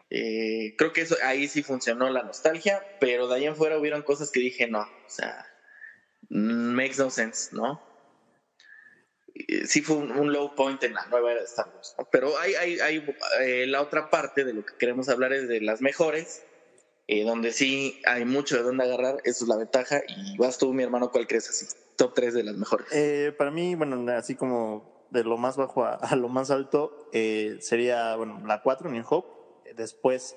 [0.08, 4.02] Eh, creo que eso ahí sí funcionó la nostalgia, pero de ahí en fuera hubieron
[4.02, 5.44] cosas que dije, no, o sea,
[6.28, 7.80] makes no sense, ¿no?
[9.34, 12.54] Eh, sí fue un, low point en la nueva era de Star Wars, pero hay,
[13.40, 16.44] eh, la otra parte de lo que queremos hablar es de las mejores,
[17.26, 20.82] donde sí hay mucho de dónde agarrar, eso es la ventaja, y vas tú, mi
[20.82, 21.66] hermano, ¿cuál crees así?
[21.96, 22.86] Top 3 de las mejores.
[23.36, 27.10] para mí, bueno, así como de lo más bajo a, lo más alto,
[27.60, 29.34] sería, la 4, New Hope,
[29.74, 30.36] después,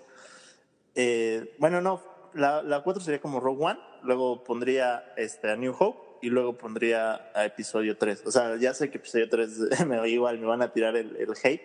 [0.95, 5.75] eh, bueno, no, la, la 4 sería como Rogue One, luego pondría este, a New
[5.77, 8.23] Hope y luego pondría a episodio 3.
[8.25, 11.29] O sea, ya sé que episodio 3 me igual, me van a tirar el, el,
[11.41, 11.61] hate,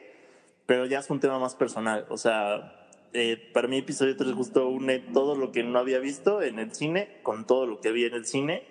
[0.67, 2.07] pero ya es un tema más personal.
[2.09, 6.43] O sea, eh, para mí episodio 3 justo une todo lo que no había visto
[6.43, 8.67] en el cine con todo lo que vi en el cine.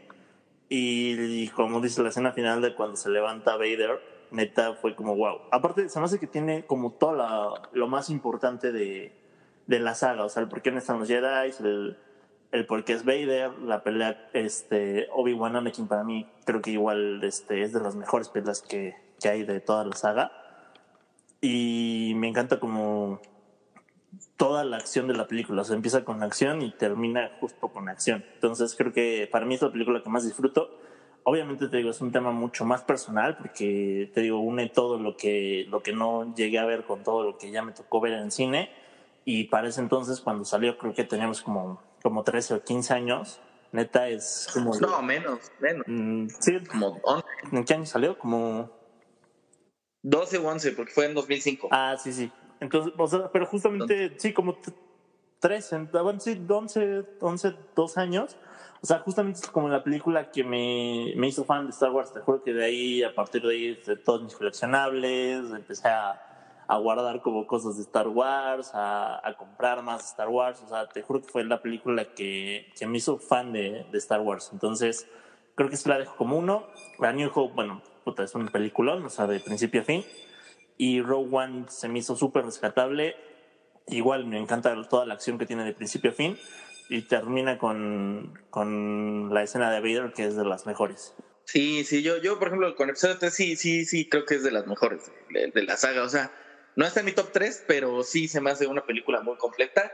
[0.74, 4.00] Y, como dice la escena final de cuando se levanta Vader,
[4.32, 5.42] neta fue como wow.
[5.52, 9.14] Aparte, se me hace que tiene como todo lo más importante de,
[9.68, 11.98] de, la saga, o sea, el por qué no están los Jedi, el,
[12.52, 17.24] el por qué es Vader, la pelea este, Obi-Wan Anakin para mí creo que igual
[17.24, 20.32] este, es de las mejores peleas que, que hay de toda la saga.
[21.40, 23.20] Y me encanta como
[24.38, 27.90] toda la acción de la película, o sea, empieza con acción y termina justo con
[27.90, 28.24] acción.
[28.34, 30.70] Entonces creo que para mí es la película que más disfruto
[31.24, 35.16] Obviamente te digo, es un tema mucho más personal porque te digo, une todo lo
[35.16, 38.14] que, lo que no llegué a ver con todo lo que ya me tocó ver
[38.14, 38.72] en cine.
[39.24, 43.40] Y para ese entonces, cuando salió, creo que teníamos como, como 13 o 15 años.
[43.72, 44.72] Neta es como...
[44.80, 45.86] No, menos, menos.
[45.88, 47.26] Mm, sí, como 11.
[47.52, 48.18] ¿En qué año salió?
[48.18, 48.70] Como...
[50.04, 51.70] 12 o 11, porque fue en 2005.
[51.72, 52.32] Ah, sí, sí.
[52.60, 54.58] Entonces, o sea, pero justamente, sí, como
[55.40, 58.38] 13, bueno, sí, 11, 11, 2 años
[58.84, 62.12] o sea, justamente es como la película que me, me hizo fan de Star Wars.
[62.12, 66.20] Te juro que de ahí, a partir de ahí, de todos mis coleccionables, empecé a,
[66.72, 70.62] a guardar como cosas de Star Wars, a, a, comprar más Star Wars.
[70.64, 73.98] O sea, te juro que fue la película que, que me hizo fan de, de,
[73.98, 74.52] Star Wars.
[74.54, 75.06] Entonces,
[75.56, 76.66] creo que se la dejo como uno.
[76.98, 80.06] La New Hope, bueno, puta, es un peliculón, o sea, de principio a fin.
[80.78, 83.18] Y Rogue One se me hizo súper rescatable.
[83.88, 86.38] Igual me encanta toda la acción que tiene de principio a fin
[86.88, 91.16] y termina con, con la escena de Vader, que es de las mejores.
[91.44, 94.44] Sí, sí, yo, yo por ejemplo, con episodio 3 sí, sí, sí, creo que es
[94.44, 96.04] de las mejores de, la saga.
[96.04, 96.32] O sea,
[96.76, 99.92] no está en mi top 3, pero sí se me hace una película muy completa.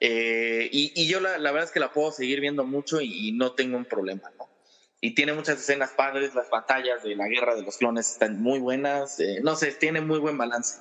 [0.00, 3.32] Eh, y, y, yo la, la, verdad es que la puedo seguir viendo mucho y,
[3.32, 4.48] no tengo un problema, ¿no?
[5.00, 8.58] Y tiene muchas escenas padres, las batallas de la guerra de los clones están muy
[8.58, 10.78] buenas, eh, no sé, tiene muy buen balance.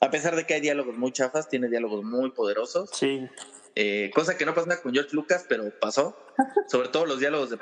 [0.00, 2.90] A pesar de que hay diálogos muy chafas, tiene diálogos muy poderosos.
[2.92, 3.28] Sí.
[3.74, 6.16] Eh, cosa que no pasa con George Lucas, pero pasó.
[6.68, 7.58] Sobre todo los diálogos de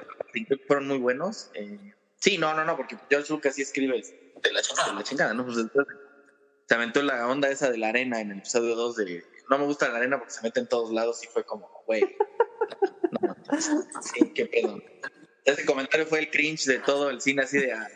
[0.66, 1.50] fueron muy buenos.
[1.54, 4.00] Eh, sí, no, no, no, porque George Lucas sí escribe
[4.42, 4.62] de la,
[5.02, 5.44] chingada, ¿no?
[5.44, 5.58] Pues
[6.68, 9.64] se aventó la onda esa de la arena en el episodio 2 de no me
[9.64, 12.02] gusta la arena porque se mete en todos lados y fue como, güey.
[13.22, 13.34] No,
[14.02, 14.78] sí, qué pedo.
[15.46, 17.88] Ese comentario fue el cringe de todo el cine así de, ah,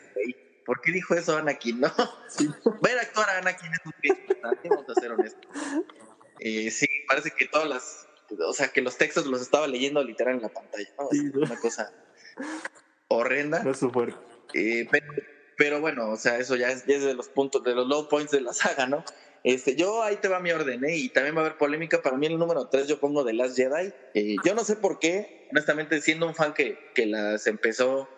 [0.64, 1.80] ¿por qué dijo eso Anakin?
[2.64, 5.50] No, ver actuar a Anakin es un cringe, vamos a ser honestos.
[6.40, 8.08] Eh, sí, parece que todas las,
[8.46, 11.10] o sea, que los textos los estaba leyendo literal en la pantalla, ¿no?
[11.42, 11.92] Una cosa
[13.08, 13.62] horrenda.
[13.62, 14.18] No fuerte.
[14.54, 15.12] Eh, pero,
[15.80, 18.52] bueno, o sea, eso ya es, de los puntos, de los low points de la
[18.52, 19.04] saga, ¿no?
[19.44, 20.96] Este, yo ahí te va mi orden, ¿eh?
[20.96, 22.00] Y también va a haber polémica.
[22.00, 23.92] Para mí el número 3 yo pongo The Last Jedi.
[24.14, 28.08] Eh, yo no sé por qué, honestamente, siendo un fan que, que las empezó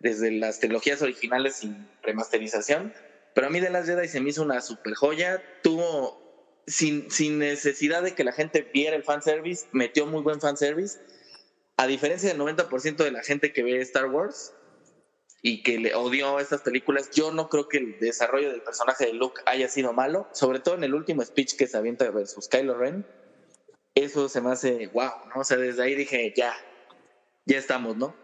[0.00, 2.92] desde las trilogías originales sin remasterización,
[3.34, 5.42] pero a mí The Last Jedi se me hizo una super joya.
[5.62, 6.26] Tuvo
[6.66, 10.98] sin, sin necesidad de que la gente viera el fanservice, metió muy buen fanservice.
[11.78, 14.52] A diferencia del 90% de la gente que ve Star Wars
[15.42, 19.12] y que le odió estas películas, yo no creo que el desarrollo del personaje de
[19.12, 22.76] Luke haya sido malo, sobre todo en el último speech que se avienta versus Kylo
[22.76, 23.06] Ren.
[23.94, 25.40] Eso se me hace wow, ¿no?
[25.40, 26.54] O sea, desde ahí dije, ya,
[27.44, 28.14] ya estamos, ¿no?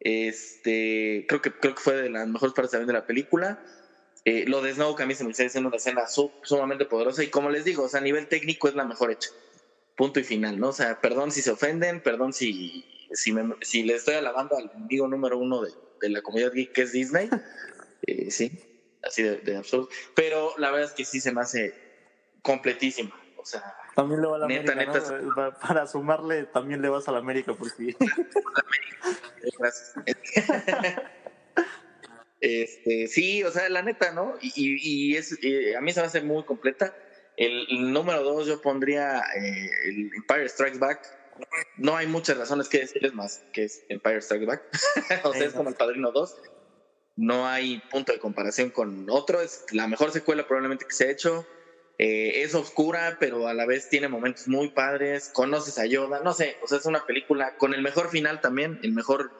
[0.00, 3.62] Este, creo que, creo que fue de las mejores partes también de la película.
[4.24, 6.06] Eh, lo de Snow que a mí se me está diciendo una escena
[6.42, 9.30] sumamente poderosa y como les digo, o sea, a nivel técnico es la mejor hecha.
[9.96, 10.70] Punto y final, ¿no?
[10.70, 14.70] O sea, perdón si se ofenden, perdón si, si, me, si le estoy alabando al
[14.74, 15.72] amigo número uno de,
[16.04, 17.28] de la comunidad geek que es Disney.
[18.06, 18.52] Eh, sí,
[19.02, 19.88] así de, absurdo.
[20.14, 21.72] Pero la verdad es que sí se me hace
[22.42, 23.18] completísima.
[23.38, 23.62] O sea,
[23.96, 27.18] también le va a la neta, América, neta, Para sumarle, también le vas a la
[27.20, 27.96] América, porque.
[29.58, 29.94] Gracias.
[32.40, 34.34] Este, sí, o sea, la neta, ¿no?
[34.42, 36.94] Y, es, a mí se me hace muy completa.
[37.38, 41.00] El, número dos yo pondría eh, el Empire Strikes Back.
[41.76, 44.62] No hay muchas razones que decirles más que es Empire Strikes Back.
[45.24, 46.36] o sea, es como El Padrino 2.
[47.16, 49.40] No hay punto de comparación con otro.
[49.40, 51.46] Es la mejor secuela probablemente que se ha hecho.
[51.98, 55.30] Eh, es oscura, pero a la vez tiene momentos muy padres.
[55.32, 56.20] Conoces a Yoda.
[56.20, 59.30] No sé, o sea, es una película con el mejor final también, el mejor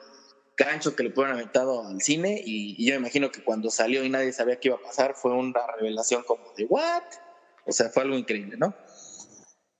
[0.57, 2.41] gancho que le pueden aventado al cine.
[2.45, 5.33] Y, y yo imagino que cuando salió y nadie sabía qué iba a pasar, fue
[5.33, 7.03] una revelación como de, ¿what?
[7.65, 8.73] O sea, fue algo increíble, ¿no?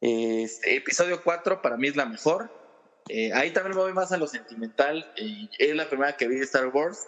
[0.02, 2.52] Este, episodio 4 para mí es la mejor.
[3.08, 5.12] Eh, ahí también me voy más a lo sentimental.
[5.16, 7.08] es la primera que vi de Star Wars.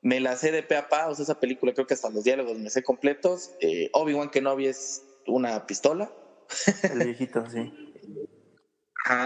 [0.00, 2.24] Me la sé de pe a pa, o sea, esa película creo que hasta los
[2.24, 3.52] diálogos me sé completos.
[3.60, 6.10] Eh, Obi-Wan Kenobi es una pistola.
[6.82, 7.72] El viejito, sí.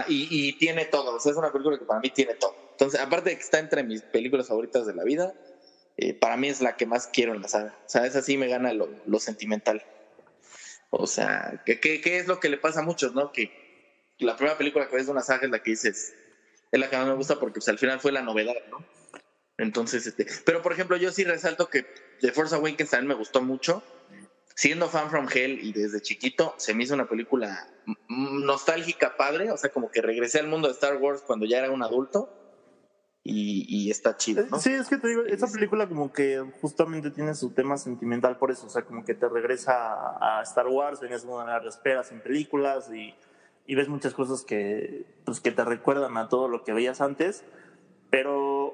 [0.07, 2.55] y, y, tiene todo, o sea, es una película que para mí tiene todo.
[2.71, 5.33] Entonces, aparte de que está entre mis películas favoritas de la vida,
[5.97, 7.75] eh, para mí es la que más quiero en la saga.
[7.85, 9.83] O sea, esa sí me gana lo, lo sentimental.
[10.89, 13.31] O sea, ¿qué, ¿qué, es lo que le pasa a muchos, no?
[13.31, 13.51] Que
[14.19, 16.13] la primera película que ves de una saga es la que dices,
[16.71, 18.85] es la que más me gusta porque pues, al final fue la novedad, ¿no?
[19.57, 21.85] Entonces, este, pero por ejemplo, yo sí resalto que
[22.21, 23.83] The Force Awakens también me gustó mucho.
[24.55, 27.69] Siendo fan from Hell y desde chiquito, se me hizo una película
[28.09, 31.69] nostálgica, padre, o sea, como que regresé al mundo de Star Wars cuando ya era
[31.69, 32.46] un adulto
[33.29, 34.45] y, está chido.
[34.49, 34.59] ¿no?
[34.59, 38.51] Sí, es que te digo, esa película como que justamente tiene su tema sentimental por
[38.51, 42.11] eso, o sea, como que te regresa a, Star Wars, venías una de las esperas
[42.11, 43.13] en películas y,
[43.65, 47.43] y, ves muchas cosas que, pues, que te recuerdan a todo lo que veías antes,
[48.09, 48.73] pero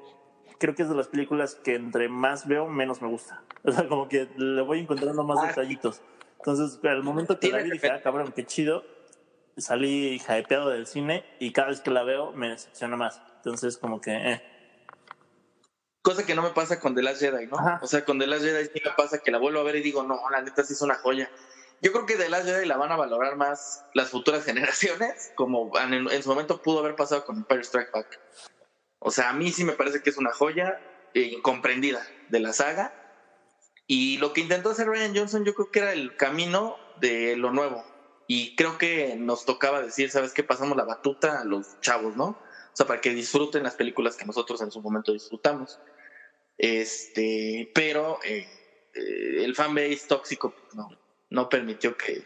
[0.58, 3.42] creo que es de las películas que entre más veo, menos me gusta.
[3.64, 6.02] O sea, como que le voy encontrando más ah, detallitos.
[6.36, 8.84] Entonces, al momento que la vi dije, ah, cabrón, qué chido.
[9.56, 13.20] Salí hypeado del cine y cada vez que la veo me decepciona más.
[13.36, 14.42] Entonces, como que, eh.
[16.02, 17.56] Cosa que no me pasa con The Last Jedi, ¿no?
[17.80, 19.80] O sea, con The Last Jedi sí me pasa que la vuelvo a ver y
[19.80, 21.30] digo, no, la neta sí es una joya.
[21.80, 25.70] Yo creo que The Last Jedi la van a valorar más las futuras generaciones, como
[25.78, 28.20] en, su momento pudo haber pasado con Empire Strike Back.
[28.98, 30.80] O sea, a mí sí me parece que es una joya
[31.14, 32.92] incomprendida de la saga.
[33.86, 37.52] Y lo que intentó hacer Ryan Johnson, yo creo que era el camino de lo
[37.52, 37.84] nuevo.
[38.26, 40.42] Y creo que nos tocaba decir, ¿sabes qué?
[40.42, 42.24] Pasamos la batuta a los chavos, ¿no?
[42.26, 45.78] O sea, para que disfruten las películas que nosotros en su momento disfrutamos.
[46.56, 48.48] Este, pero eh,
[48.94, 50.88] eh, el fanbase tóxico pues, no,
[51.30, 52.24] no permitió que,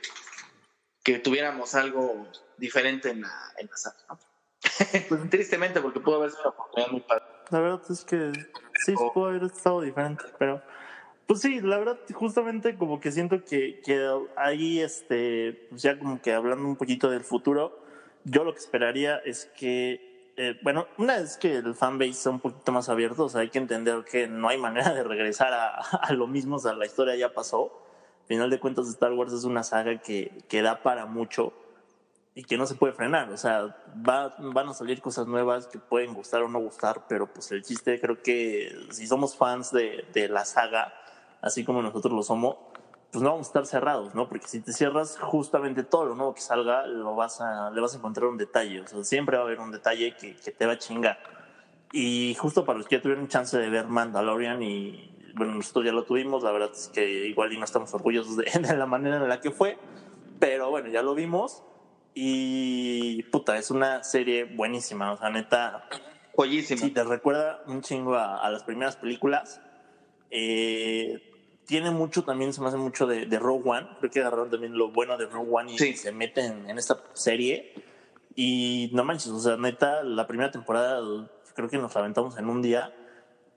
[1.03, 4.19] que tuviéramos algo diferente en la, en la sala, ¿no?
[5.09, 7.25] pues tristemente, porque pudo haber sido una oportunidad muy padre.
[7.51, 8.33] La verdad es que
[8.85, 10.63] sí, pudo haber estado diferente, pero
[11.29, 16.21] pues sí, la verdad, justamente como que siento que, que ahí, este, pues ya como
[16.21, 17.79] que hablando un poquito del futuro,
[18.25, 20.09] yo lo que esperaría es que
[20.41, 23.51] eh, bueno, una vez que el fanbase sea un poquito más abierto, o sea, hay
[23.51, 26.87] que entender que no hay manera de regresar a, a lo mismo, o sea, la
[26.87, 27.73] historia ya pasó.
[28.23, 31.53] Al final de cuentas, Star Wars es una saga que, que da para mucho
[32.37, 33.33] y que no se puede frenar.
[33.33, 33.77] O sea,
[34.09, 37.65] va, van a salir cosas nuevas que pueden gustar o no gustar, pero pues el
[37.65, 40.95] chiste creo que si somos fans de, de la saga,
[41.41, 42.57] así como nosotros lo somos,
[43.11, 44.29] pues no vamos a estar cerrados, ¿no?
[44.29, 47.95] Porque si te cierras, justamente todo lo nuevo que salga, lo vas a, le vas
[47.95, 48.83] a encontrar un detalle.
[48.83, 51.19] O sea, siempre va a haber un detalle que, que te va a chingar.
[51.93, 55.93] Y justo para los que ya tuvieron chance de ver Mandalorian y, bueno, nosotros ya
[55.93, 59.17] lo tuvimos, la verdad es que igual y no estamos orgullosos de, de la manera
[59.17, 59.79] en la que fue,
[60.39, 61.63] pero bueno, ya lo vimos
[62.15, 65.89] y puta, es una serie buenísima, o sea, neta.
[66.35, 66.81] Joyísima.
[66.81, 69.61] Sí, te recuerda un chingo a, a las primeras películas.
[70.31, 71.28] Eh,
[71.69, 73.89] tiene mucho también, se me hace mucho de, de Rogue One.
[73.99, 77.75] Creo que agarraron también lo bueno de Rogue One y se meten en, esta serie.
[78.35, 81.03] Y no manches, o sea, neta, la primera temporada
[81.55, 82.95] creo que nos aventamos en un día.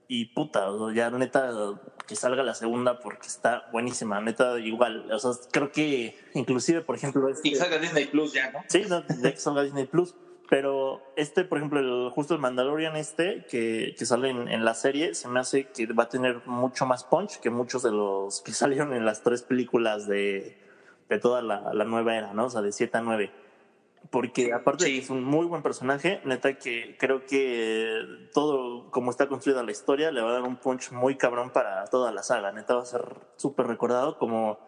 [0.10, 5.10] Y puta, ya neta, que salga la segunda porque está buenísima, neta, igual.
[5.10, 7.30] O sea, creo que inclusive, por ejemplo...
[7.30, 8.60] Este, y salga Disney Plus ya, ¿no?
[8.68, 10.16] Sí, no, que salga Disney Plus.
[10.52, 15.16] Pero este, por ejemplo, el, justo el Mandalorian este, que, que sale en, la serie,
[15.16, 18.52] se me hace que va a tener mucho más punch que muchos de los que
[18.52, 20.58] salieron en las tres películas de,
[21.08, 22.48] de toda la, la nueva era, ¿no?
[22.48, 23.32] O sea, de 7 a 9.
[24.10, 28.02] Porque aparte de que es un muy buen personaje, neta que creo que
[28.34, 31.86] todo como está construida la historia le va a dar un punch muy cabrón para
[31.86, 32.52] toda la saga.
[32.52, 33.06] Neta va a ser
[33.38, 34.60] súper recordado como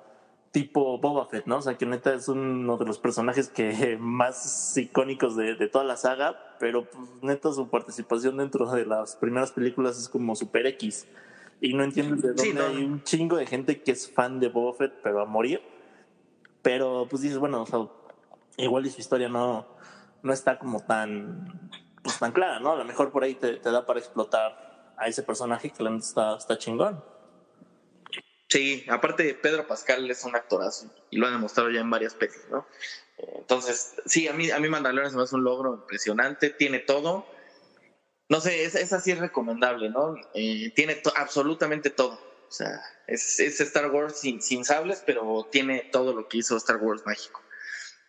[0.53, 1.57] tipo Boba Fett, ¿no?
[1.57, 5.83] O sea, que neta es uno de los personajes que más icónicos de, de toda
[5.83, 10.65] la saga, pero pues, neta su participación dentro de las primeras películas es como super
[10.67, 11.07] X.
[11.59, 14.77] Y no entiendo de dónde hay un chingo de gente que es fan de Boba
[14.77, 15.61] Fett, pero a morir.
[16.61, 17.87] Pero pues dices, bueno, o sea,
[18.57, 19.65] igual y su historia no,
[20.21, 21.71] no está como tan,
[22.03, 22.73] pues, tan clara, ¿no?
[22.73, 25.95] A lo mejor por ahí te, te da para explotar a ese personaje que la
[25.95, 27.03] está, está chingón.
[28.53, 32.45] Sí, aparte Pedro Pascal es un actorazo y lo ha demostrado ya en varias pelis,
[32.51, 32.67] ¿no?
[33.17, 37.25] Entonces, sí, a mí, a mí Mandalorian se me hace un logro impresionante, tiene todo.
[38.29, 40.13] No sé, esa, esa sí es recomendable, ¿no?
[40.35, 42.13] Eh, tiene absolutamente todo.
[42.47, 47.01] O sea, es, Star Wars sin, sables, pero tiene todo lo que hizo Star Wars
[47.07, 47.41] mágico.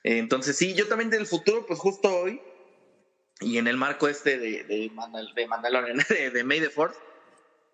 [0.02, 2.42] Eh, entonces, sí, yo también del futuro, pues justo hoy,
[3.40, 4.92] y en el marco este de, de,
[5.34, 6.96] de Mandalorian, de, de May the Fourth,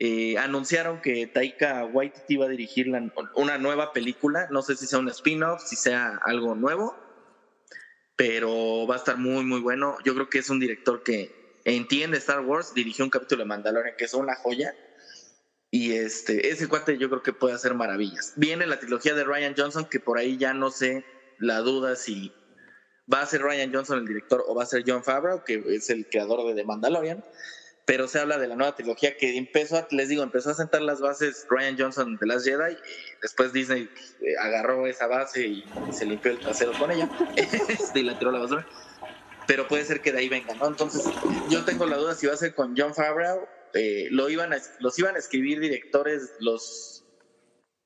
[0.03, 4.49] eh, anunciaron que Taika Waititi iba a dirigir la, una nueva película.
[4.51, 6.97] No sé si sea un spin-off, si sea algo nuevo,
[8.17, 9.99] pero va a estar muy, muy bueno.
[10.03, 13.95] Yo creo que es un director que entiende Star Wars, dirigió un capítulo de Mandalorian
[13.99, 14.75] que es una joya.
[15.71, 18.33] Y este, ese cuate yo creo que puede hacer maravillas.
[18.37, 21.05] Viene la trilogía de Ryan Johnson, que por ahí ya no sé
[21.39, 22.33] la duda si
[23.13, 25.91] va a ser Ryan Johnson el director o va a ser John Favreau, que es
[25.91, 27.23] el creador de The Mandalorian
[27.91, 31.01] pero se habla de la nueva trilogía que empezó, les digo, empezó a sentar las
[31.01, 32.77] bases Ryan Johnson de Last Jedi, y
[33.21, 37.11] después Disney eh, agarró esa base y se limpió el trasero con ella
[37.97, 38.65] y la tiró a la basura.
[39.49, 40.69] Pero puede ser que de ahí venga, ¿no?
[40.69, 41.03] Entonces,
[41.49, 43.49] yo tengo la duda si va a ser con John Favreau.
[43.75, 47.00] Eh, lo iban los iban a escribir directores, los.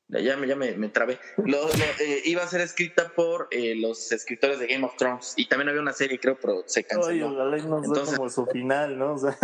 [0.08, 1.18] Ya, me, ya me, trabé.
[1.38, 5.34] Lo, eh, iba a ser escrita por los escritores de Game of Thrones.
[5.36, 7.54] Y también había una serie, creo, pero se canceló.
[7.56, 9.14] Entonces, como su final, ¿no?
[9.14, 9.36] O sea.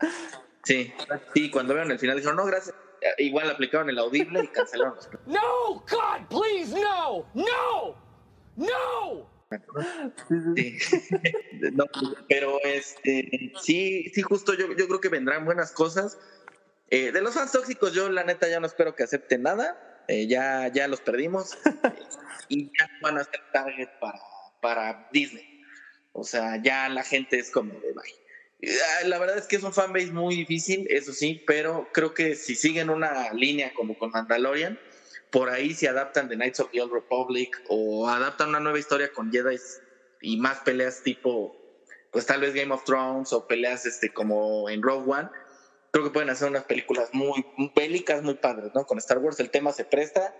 [0.64, 0.92] Sí,
[1.34, 2.74] sí, cuando vieron el final dijeron, no, gracias.
[3.18, 4.94] Igual aplicaron el audible y cancelaron.
[5.26, 7.96] No, God, please, no, no,
[8.56, 9.30] no.
[10.54, 10.78] Sí.
[11.72, 11.86] no,
[12.28, 16.18] pero este, sí, sí, justo yo, yo creo que vendrán buenas cosas.
[16.90, 20.04] Eh, de los fans tóxicos, yo la neta ya no espero que acepten nada.
[20.08, 21.56] Eh, ya, ya los perdimos.
[22.48, 24.20] y ya van a ser target para,
[24.60, 25.62] para Disney.
[26.12, 28.20] O sea, ya la gente es como de bye.
[28.62, 32.34] Ah, la verdad es que es un fanbase muy difícil, eso sí, pero creo que
[32.34, 34.78] si siguen una línea como con Mandalorian,
[35.30, 39.12] por ahí se adaptan de Knights of the Old Republic o adaptan una nueva historia
[39.12, 39.56] con Jedi
[40.20, 41.56] y más peleas tipo,
[42.10, 45.30] pues tal vez Game of Thrones o peleas este como en Rogue One,
[45.90, 48.84] creo que pueden hacer unas películas muy, bélicas, muy padres, ¿no?
[48.84, 50.34] Con Star Wars el tema se presta,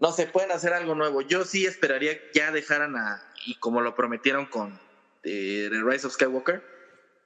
[0.00, 1.20] no se pueden hacer algo nuevo.
[1.22, 4.80] Yo sí esperaría ya dejaran a, y como lo prometieron con
[5.24, 6.62] eh, The Rise of Skywalker,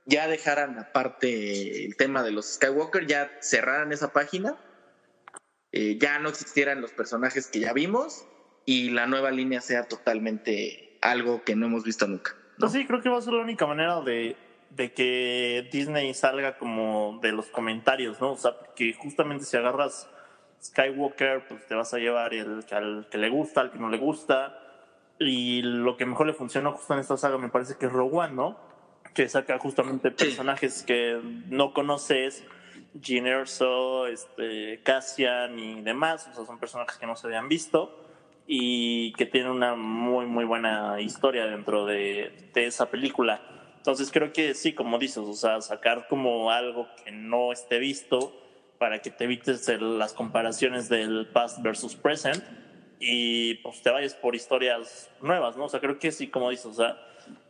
[0.05, 4.57] ya dejaran aparte el tema de los Skywalker, ya cerraran esa página,
[5.71, 8.27] eh, ya no existieran los personajes que ya vimos
[8.65, 12.37] y la nueva línea sea totalmente algo que no hemos visto nunca.
[12.59, 14.37] Pues sí, creo que va a ser la única manera de,
[14.77, 18.33] de que Disney salga como de los comentarios, ¿no?
[18.33, 20.09] O sea, que justamente si agarras
[20.63, 23.99] Skywalker, pues te vas a llevar el, al que le gusta, al que no le
[23.99, 24.59] gusta.
[25.19, 28.17] Y lo que mejor le funciona justo en esta saga me parece que es Rogue
[28.17, 28.73] One, ¿no?
[29.15, 32.45] que saca justamente personajes que no conoces,
[33.01, 37.99] Gene Erso, este, Cassian y demás, o sea, son personajes que no se habían visto
[38.47, 43.41] y que tienen una muy, muy buena historia dentro de, de esa película.
[43.83, 48.33] Entonces creo que sí, como dices, o sea, sacar como algo que no esté visto
[48.79, 52.45] para que te evites las comparaciones del past versus present
[53.01, 55.65] y pues te vayas por historias nuevas, ¿no?
[55.65, 56.97] O sea, creo que sí, como dices, o sea,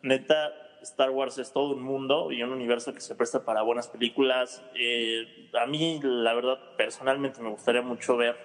[0.01, 3.89] neta, Star Wars es todo un mundo y un universo que se presta para buenas
[3.89, 4.65] películas.
[4.75, 8.39] Eh, a mí, la verdad, personalmente me gustaría mucho ver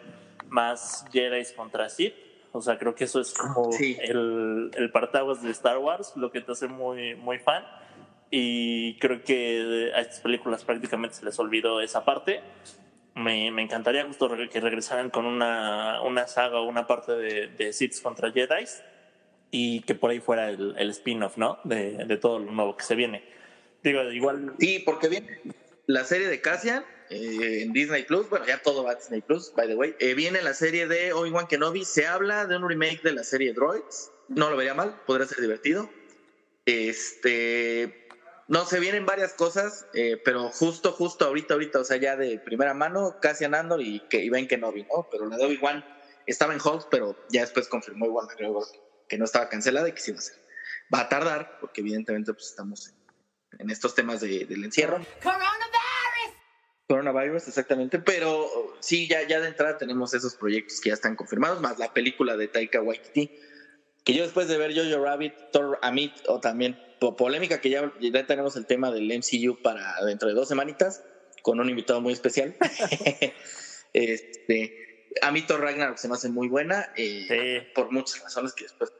[0.49, 2.26] más Jedi contra Sith.
[2.57, 6.41] O sea, creo que eso es como el, el partaguas de Star Wars, lo que
[6.41, 7.63] te hace muy, muy fan.
[8.29, 12.41] Y creo que a estas películas prácticamente se les olvidó esa parte.
[13.15, 17.73] Me, me encantaría justo que regresaran con una, una saga o una parte de, de
[17.73, 18.65] Sith contra Jedi
[19.49, 21.59] y que por ahí fuera el, el spin-off, ¿no?
[21.63, 23.23] De, de, todo lo nuevo que se viene.
[23.81, 24.53] Digo, igual.
[24.59, 25.41] Sí, porque viene
[25.85, 28.29] la serie de Cassian eh, en Disney Plus.
[28.29, 29.95] Bueno, ya todo va a Disney Plus, by the way.
[29.99, 31.85] Eh, viene la serie de Obi-Wan Kenobi.
[31.85, 34.11] Se habla de un remake de la serie Droids.
[34.27, 35.89] No lo vería mal, podría ser divertido.
[36.65, 38.07] Este.
[38.49, 42.39] No, se vienen varias cosas, eh, pero justo, justo ahorita, ahorita, o sea, ya de
[42.39, 45.07] primera mano, Cassian Andor y, que, y Ben Kenobi, ¿no?
[45.11, 45.83] Pero la de Obi-Wan
[46.25, 48.27] estaba en hold, pero ya después confirmó igual
[49.09, 50.37] que no estaba cancelada y que sí va a ser.
[50.93, 52.93] Va a tardar, porque evidentemente pues, estamos
[53.59, 55.05] en, estos temas de, del encierro.
[55.21, 55.66] Coronavirus.
[56.87, 58.47] Coronavirus, exactamente, pero
[58.79, 62.37] sí, ya, ya de entrada tenemos esos proyectos que ya están confirmados, más la película
[62.37, 63.29] de Taika Waititi,
[64.05, 68.25] que yo después de ver Jojo Rabbit, Thor Amit, o también polémica, que ya, ya
[68.25, 71.03] tenemos el tema del MCU para dentro de dos semanitas,
[71.41, 72.55] con un invitado muy especial.
[73.93, 78.63] este, a mí Thor Ragnarok se me hace muy buena, eh, por muchas razones que
[78.63, 78.93] después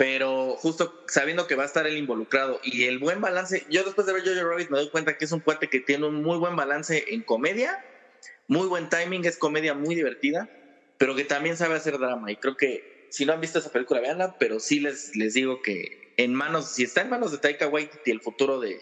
[0.00, 4.06] pero justo sabiendo que va a estar él involucrado y el buen balance, yo después
[4.06, 6.38] de ver Jojo Rabbit me doy cuenta que es un cuate que tiene un muy
[6.38, 7.78] buen balance en comedia,
[8.48, 10.48] muy buen timing, es comedia muy divertida,
[10.96, 12.32] pero que también sabe hacer drama.
[12.32, 15.60] Y creo que si no han visto esa película, véanla, pero sí les, les digo
[15.60, 18.80] que en manos, si está en manos de Taika Waititi el futuro de,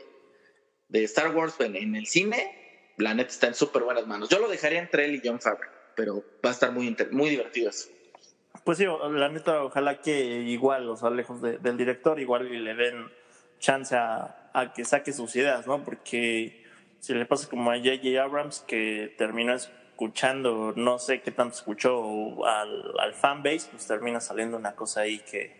[0.86, 2.48] de Star Wars en, el cine,
[2.96, 4.28] la neta está en súper buenas manos.
[4.28, 7.70] Yo lo dejaría entre él y John Favreau, pero va a estar muy, muy divertido
[7.70, 7.88] eso.
[8.64, 12.58] Pues sí, la neta, ojalá que igual, o sea, lejos de- del director, igual y
[12.58, 13.06] le den
[13.58, 15.82] chance a, a que saque sus ideas, ¿no?
[15.84, 16.64] Porque
[17.00, 18.22] si le pasa como a J.J.
[18.22, 24.56] Abrams, que terminó escuchando, no sé qué tanto escuchó al, al fanbase, pues termina saliendo
[24.56, 25.56] una cosa ahí que,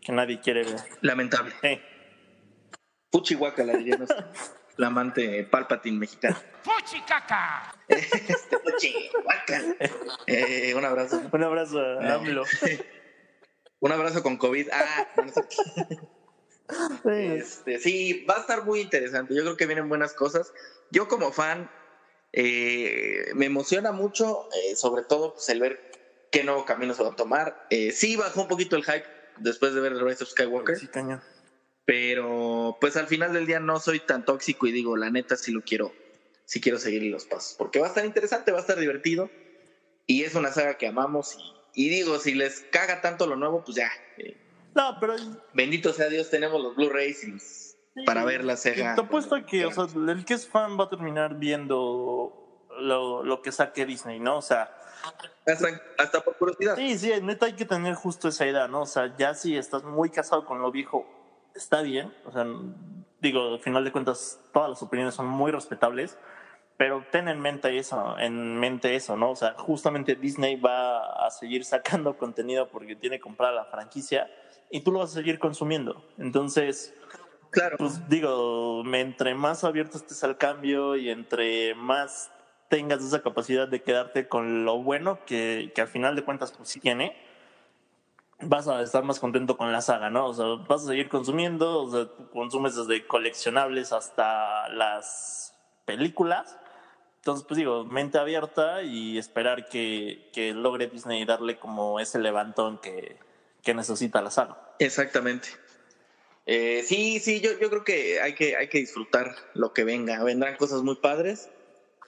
[0.00, 0.76] que nadie quiere ver.
[1.02, 1.52] Lamentable.
[1.60, 1.80] Sí.
[3.10, 3.96] Puchihuaca, la diría
[4.74, 6.36] nuestro flamante Palpatine mexicano.
[6.62, 7.74] ¡Fuchicaca!
[7.88, 8.34] Este.
[10.26, 11.22] Eh, un abrazo.
[11.30, 12.08] Un abrazo Eh.
[12.08, 12.44] a AMLO.
[13.80, 14.70] Un abrazo con COVID.
[14.72, 15.44] Ah, no, sé.
[17.36, 19.34] Este, sí, va a estar muy interesante.
[19.34, 20.54] Yo creo que vienen buenas cosas.
[20.90, 21.70] Yo como fan
[22.32, 25.92] eh, me emociona mucho, eh, sobre todo pues, el ver
[26.32, 27.66] qué nuevo camino se va a tomar.
[27.68, 29.04] Eh, sí bajó un poquito el hype
[29.36, 31.22] después de ver The Rise of Skywalker, Sí, cañón.
[31.84, 35.52] Pero pues al final del día no soy tan tóxico y digo, la neta sí
[35.52, 35.94] lo quiero,
[36.44, 39.30] sí quiero seguir los pasos, porque va a estar interesante, va a estar divertido
[40.06, 41.34] y es una saga que amamos
[41.72, 44.36] y, y digo, si les caga tanto lo nuevo, pues ya, eh,
[44.74, 45.14] No, pero
[45.52, 47.76] bendito sea Dios, tenemos los Blu-rays y los-
[48.06, 48.94] para ver la saga.
[48.96, 53.22] Te apuesto a que, o sea, el que es fan va a terminar viendo lo,
[53.22, 54.38] lo que saque Disney, ¿no?
[54.38, 54.68] O sea,
[55.46, 55.68] hasta,
[55.98, 56.74] hasta por curiosidad.
[56.76, 58.82] sí, sí, neta hay que tener justo esa idea, ¿no?
[58.82, 61.06] O sea, ya si estás muy casado con lo viejo,
[61.54, 62.12] está bien.
[62.24, 62.46] O sea,
[63.20, 66.18] digo, al final de cuentas, todas las opiniones son muy respetables,
[66.76, 69.30] pero ten en mente eso, en mente eso, ¿no?
[69.30, 74.28] O sea, justamente Disney va a seguir sacando contenido porque tiene comprada la franquicia
[74.70, 76.04] y tú lo vas a seguir consumiendo.
[76.18, 76.94] Entonces,
[77.50, 77.76] Claro.
[77.78, 82.32] pues digo, entre más abierto estés al cambio y entre más
[82.68, 86.68] tengas esa capacidad de quedarte con lo bueno que, que al final de cuentas pues
[86.68, 87.16] sí tiene,
[88.46, 90.26] vas a estar más contento con la saga, ¿no?
[90.26, 96.56] O sea, vas a seguir consumiendo, o sea, consumes desde coleccionables hasta las películas.
[97.16, 102.78] Entonces, pues digo, mente abierta y esperar que, que logre Disney darle como ese levantón
[102.78, 103.16] que,
[103.62, 104.58] que necesita la saga.
[104.78, 105.48] Exactamente.
[106.46, 110.22] Eh, sí, sí, yo, yo creo que hay, que hay que disfrutar lo que venga.
[110.22, 111.48] Vendrán cosas muy padres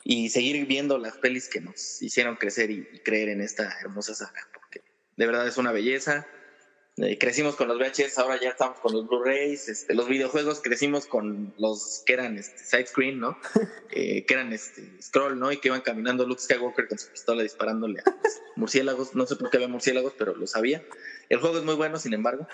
[0.05, 4.15] y seguir viendo las pelis que nos hicieron crecer y, y creer en esta hermosa
[4.15, 4.47] saga,
[5.17, 6.27] de verdad es una belleza.
[6.99, 9.69] Eh, crecimos con los VHS, ahora ya estamos con los Blu-rays.
[9.69, 13.39] Este, los videojuegos crecimos con los que eran este, side screen, ¿no?
[13.99, 15.51] Eh, que eran este, scroll, ¿no?
[15.51, 19.15] Y que iban caminando Luke Skywalker con su pistola disparándole a los murciélagos.
[19.15, 20.85] No sé por qué había murciélagos, pero lo sabía.
[21.31, 22.47] El juego es muy bueno, sin embargo.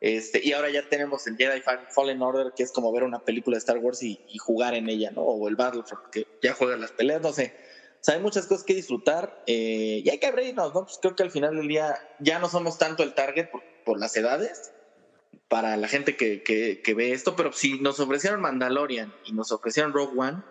[0.00, 1.62] Este, y ahora ya tenemos el Jedi
[1.94, 4.88] Fallen Order, que es como ver una película de Star Wars y, y jugar en
[4.88, 5.22] ella, ¿no?
[5.22, 7.54] O el Battlefront, que ya juegas las peleas, no sé.
[8.06, 10.84] O hay muchas cosas que disfrutar eh, y hay que abrirnos, ¿no?
[10.84, 13.98] Pues creo que al final del día ya no somos tanto el target por, por
[13.98, 14.72] las edades
[15.48, 19.50] para la gente que, que, que ve esto, pero si nos ofrecieron Mandalorian y nos
[19.50, 20.42] ofrecieron Rogue One,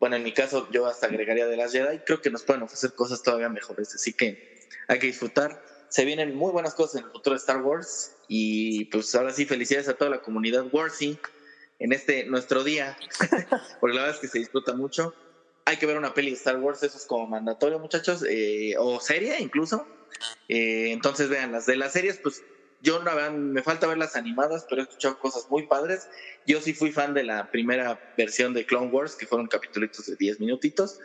[0.00, 2.94] bueno, en mi caso yo hasta agregaría de las Jedi, creo que nos pueden ofrecer
[2.94, 5.62] cosas todavía mejores, así que hay que disfrutar.
[5.88, 9.46] Se vienen muy buenas cosas en el futuro de Star Wars y pues ahora sí
[9.46, 11.18] felicidades a toda la comunidad Warsy
[11.78, 12.96] en este nuestro día,
[13.80, 15.14] porque la verdad es que se disfruta mucho.
[15.66, 19.00] Hay que ver una peli de Star Wars, eso es como mandatorio muchachos, eh, o
[19.00, 19.86] serie incluso.
[20.48, 22.40] Eh, entonces vean, las de las series, pues
[22.80, 26.08] yo la verdad me falta ver las animadas, pero he escuchado cosas muy padres.
[26.46, 30.16] Yo sí fui fan de la primera versión de Clone Wars, que fueron capítulos de
[30.16, 30.98] 10 minutitos,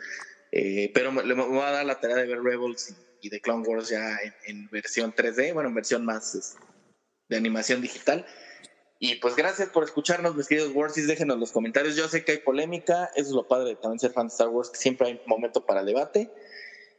[0.52, 3.64] eh, pero me, me voy a dar la tarea de ver Rebels y, de Clone
[3.66, 6.56] Wars ya en, versión 3D, bueno, en versión más es,
[7.28, 8.26] de animación digital.
[9.04, 11.08] Y pues gracias por escucharnos, mis queridos Warsies.
[11.08, 11.96] Déjenos los comentarios.
[11.96, 14.46] Yo sé que hay polémica, eso es lo padre de también ser fan de Star
[14.46, 16.30] Wars, que siempre hay momento para debate.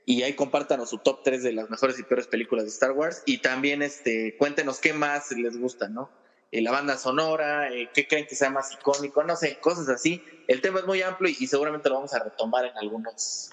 [0.06, 3.24] Y ahí compártanos su top 3 de las mejores y peores películas de Star Wars.
[3.26, 6.12] Y también este, cuéntenos qué más les gusta, ¿no?
[6.52, 10.22] Eh, la banda sonora, eh, qué creen que sea más icónico, no sé, cosas así.
[10.50, 13.50] El tema es muy amplio y seguramente lo vamos a retomar en algunos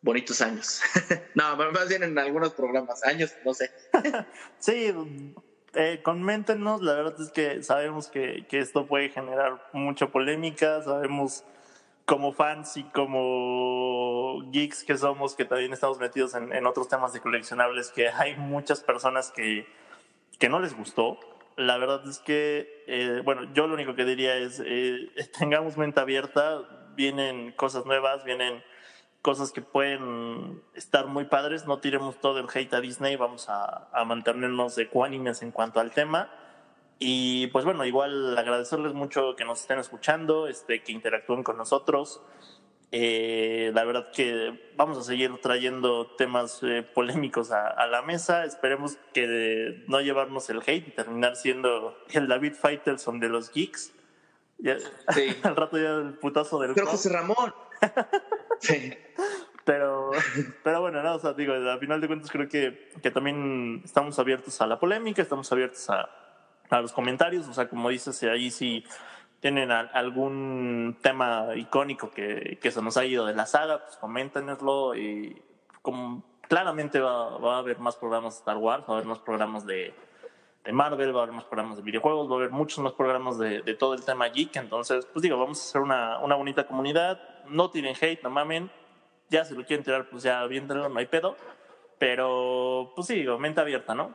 [0.00, 0.80] bonitos años.
[1.34, 3.70] no, más bien en algunos programas, años, no sé.
[4.58, 4.90] sí,
[5.76, 11.44] eh, coméntenos, la verdad es que sabemos que, que, esto puede generar mucha polémica, sabemos
[12.04, 17.12] como fans y como geeks que somos, que también estamos metidos en, en otros temas
[17.12, 19.66] de coleccionables, que hay muchas personas que,
[20.38, 21.18] que no les gustó.
[21.56, 25.08] La verdad es que, eh, bueno, yo lo único que diría es, eh,
[25.38, 26.62] tengamos mente abierta,
[26.94, 28.62] vienen cosas nuevas, vienen
[29.24, 33.88] cosas que pueden estar muy padres, no tiremos todo el hate a Disney, vamos a,
[33.90, 36.30] a mantenernos ecuánimes en cuanto al tema.
[36.98, 42.20] Y pues bueno, igual agradecerles mucho que nos estén escuchando, este, que interactúen con nosotros.
[42.92, 48.44] Eh, la verdad que vamos a seguir trayendo temas eh, polémicos a, a, la mesa.
[48.44, 53.90] Esperemos que no llevarnos el hate y terminar siendo el David Faitelson de los geeks.
[54.58, 54.76] Ya,
[55.14, 55.34] Sí.
[55.44, 56.88] al rato ya el putazo del Pero.
[56.88, 57.54] José Ramón.
[58.60, 58.92] Sí.
[59.64, 60.10] Pero,
[60.62, 64.18] pero bueno, no, o sea, digo, a final de cuentas creo que, que también estamos
[64.18, 66.10] abiertos a la polémica, estamos abiertos a,
[66.68, 68.84] a los comentarios, o sea, como dices, ahí si
[69.40, 74.94] tienen algún tema icónico que, que se nos ha ido de la saga, pues coméntenoslo
[74.96, 75.42] y
[75.82, 79.18] como claramente va, va a haber más programas de Star Wars, va a haber más
[79.18, 79.94] programas de,
[80.64, 83.38] de Marvel, va a haber más programas de videojuegos, va a haber muchos más programas
[83.38, 86.66] de, de todo el tema geek, entonces, pues digo, vamos a hacer una, una bonita
[86.66, 88.70] comunidad, no tienen hate, no mamen,
[89.28, 91.36] ya si lo quieren tirar, pues ya aviéntenlo, no hay pedo.
[91.98, 94.14] Pero, pues sí, digo, mente abierta, ¿no?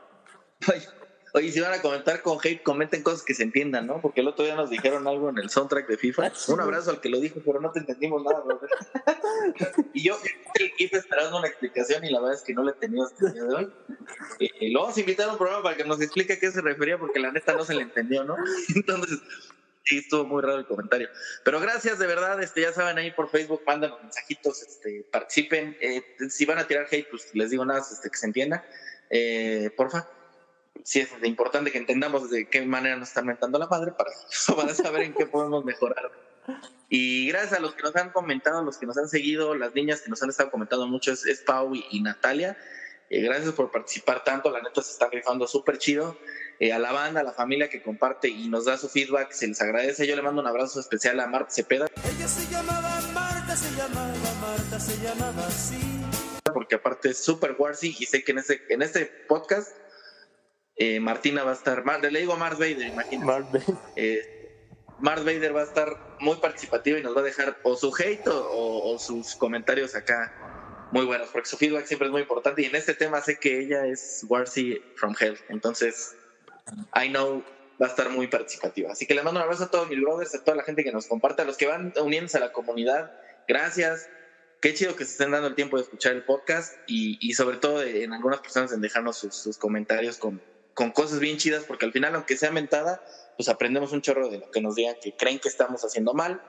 [1.32, 4.00] Oye, si van a comentar con hate, comenten cosas que se entiendan, ¿no?
[4.00, 6.32] Porque el otro día nos dijeron algo en el soundtrack de FIFA.
[6.48, 8.72] Un abrazo al que lo dijo, pero no te entendimos nada, Robert.
[9.94, 10.18] y yo
[10.54, 13.28] el GIF esperando una explicación y la verdad es que no la he tenido hasta
[13.28, 13.72] el día de hoy.
[14.40, 16.60] Eh, lo vamos a invitar a un programa para que nos explique a qué se
[16.60, 18.36] refería, porque la neta no se le entendió, ¿no?
[18.74, 19.20] Entonces,
[19.84, 21.08] sí, estuvo muy raro el comentario.
[21.44, 25.76] Pero gracias, de verdad, este, ya saben, ahí por Facebook, mándanos mensajitos, este, participen.
[25.80, 28.64] Eh, si van a tirar hate, pues les digo nada, este, que se entienda.
[29.10, 30.08] Eh, porfa
[30.84, 34.10] sí es importante que entendamos de qué manera nos están mentando la madre para,
[34.56, 36.10] para saber en qué podemos mejorar.
[36.88, 40.00] Y gracias a los que nos han comentado, los que nos han seguido, las niñas
[40.00, 42.56] que nos han estado comentando mucho, es, es Pau y, y Natalia.
[43.08, 46.16] Eh, gracias por participar tanto, la neta se están rifando súper chido.
[46.60, 49.48] Eh, a la banda, a la familia que comparte y nos da su feedback, se
[49.48, 50.06] les agradece.
[50.06, 54.12] Yo le mando un abrazo especial a Marta Cepeda, Ella se llamaba Marta, se llamaba
[54.40, 55.80] Marta, se llamaba así.
[56.52, 59.74] porque aparte es súper warsy y sé que en este, en este podcast
[60.80, 63.26] eh, Martina va a estar, Mar- le digo a Mars Vader, imagínate.
[63.26, 63.62] Marvel.
[63.96, 64.22] eh,
[64.98, 65.88] Vader va a estar
[66.20, 69.94] muy participativa y nos va a dejar o su hate o, o- o sus comentarios
[69.94, 70.32] acá
[70.92, 72.62] muy buenos, porque su feedback siempre es muy importante.
[72.62, 76.16] Y en este tema sé que ella es Warsi from Hell, entonces
[76.94, 77.44] I know
[77.80, 78.90] va a estar muy participativa.
[78.92, 80.92] Así que les mando un abrazo a todos mis brothers, a toda la gente que
[80.92, 83.10] nos comparte, a los que van uniéndose a la comunidad.
[83.46, 84.10] Gracias.
[84.60, 87.56] Qué chido que se estén dando el tiempo de escuchar el podcast y, y sobre
[87.56, 90.42] todo de- en algunas personas en dejarnos sus, sus comentarios con,
[90.80, 93.04] con cosas bien chidas, porque al final, aunque sea mentada,
[93.36, 96.42] pues aprendemos un chorro de lo que nos digan que creen que estamos haciendo mal,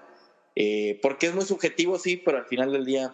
[0.55, 3.13] eh, porque es muy subjetivo, sí, pero al final del día,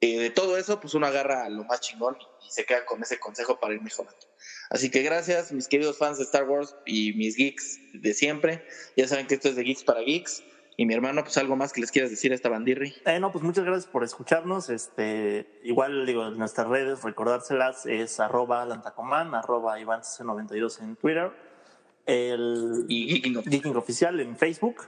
[0.00, 3.18] eh, de todo eso, pues uno agarra lo más chingón y, se queda con ese
[3.18, 4.18] consejo para ir mejorando.
[4.70, 8.66] Así que gracias, mis queridos fans de Star Wars y mis geeks de siempre.
[8.96, 10.42] Ya saben que esto es de Geeks para Geeks.
[10.80, 12.94] Y mi hermano, pues algo más que les quieras decir a esta bandirri.
[13.04, 14.70] Eh, no, pues muchas gracias por escucharnos.
[14.70, 21.32] Este, igual digo, en nuestras redes, recordárselas, es arroba lantacoman, arroba ivance92 en Twitter,
[22.06, 24.82] el Y Geeking Geeking Oficial en Facebook.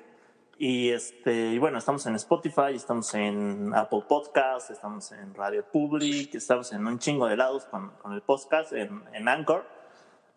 [0.58, 6.36] Y este, y bueno, estamos en Spotify, estamos en Apple Podcast, estamos en Radio Public,
[6.36, 9.66] estamos en un chingo de lados con, con el podcast, en, en Anchor,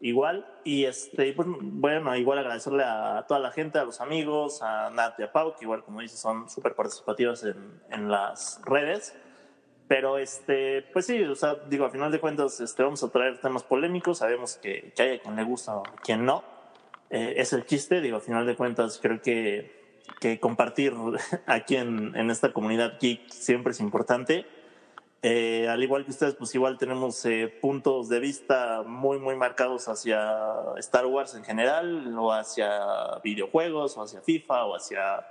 [0.04, 0.46] igual.
[0.64, 5.20] Y este, pues, bueno, igual agradecerle a toda la gente, a los amigos, a Nat
[5.20, 9.16] y a Pau, que igual como dices son súper participativas en, en las redes.
[9.88, 13.40] Pero este, pues sí, o sea, digo, al final de cuentas, este, vamos a traer
[13.40, 16.44] temas polémicos, sabemos que, que hay a quien le gusta o a quien no.
[17.10, 20.94] Eh, es el chiste, digo, al final de cuentas, creo que, que compartir
[21.48, 24.46] aquí en, en esta comunidad geek siempre es importante.
[25.26, 29.88] Eh, al igual que ustedes, pues igual tenemos eh, puntos de vista muy, muy marcados
[29.88, 30.44] hacia
[30.78, 35.26] Star Wars en general, o hacia videojuegos, o hacia FIFA, o hacia,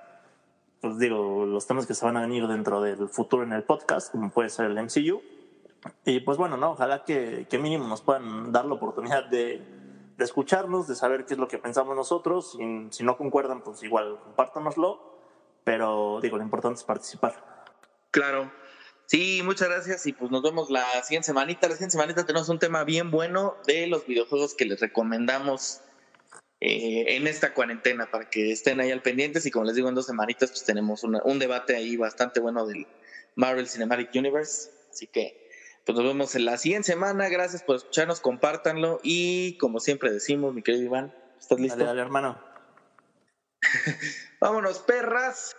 [0.80, 4.10] pues digo, los temas que se van a venir dentro del futuro en el podcast,
[4.10, 5.20] como puede ser el MCU.
[6.06, 6.70] Y pues bueno, ¿no?
[6.70, 9.60] Ojalá que, que mínimo nos puedan dar la oportunidad de,
[10.16, 12.56] de escucharnos, de saber qué es lo que pensamos nosotros.
[12.90, 15.12] Si, no concuerdan, pues igual compártanoslo.
[15.64, 17.34] Pero digo, lo importante es participar.
[18.10, 18.50] Claro.
[19.12, 21.68] Sí, muchas gracias y pues nos vemos la siguiente semanita.
[21.68, 25.82] La siguiente semanita tenemos un tema bien bueno de los videojuegos que les recomendamos
[26.60, 29.94] eh, en esta cuarentena para que estén ahí al pendientes y como les digo en
[29.94, 32.86] dos semanitas pues tenemos una- un debate ahí bastante bueno del
[33.36, 34.70] Marvel Cinematic Universe.
[34.90, 35.46] Así que
[35.84, 37.28] pues nos vemos en la siguiente semana.
[37.28, 41.76] Gracias por escucharnos, compártanlo y como siempre decimos, mi querido Iván, ¿estás listo?
[41.76, 42.42] Dale, dale, hermano.
[44.40, 45.54] Vámonos, perras.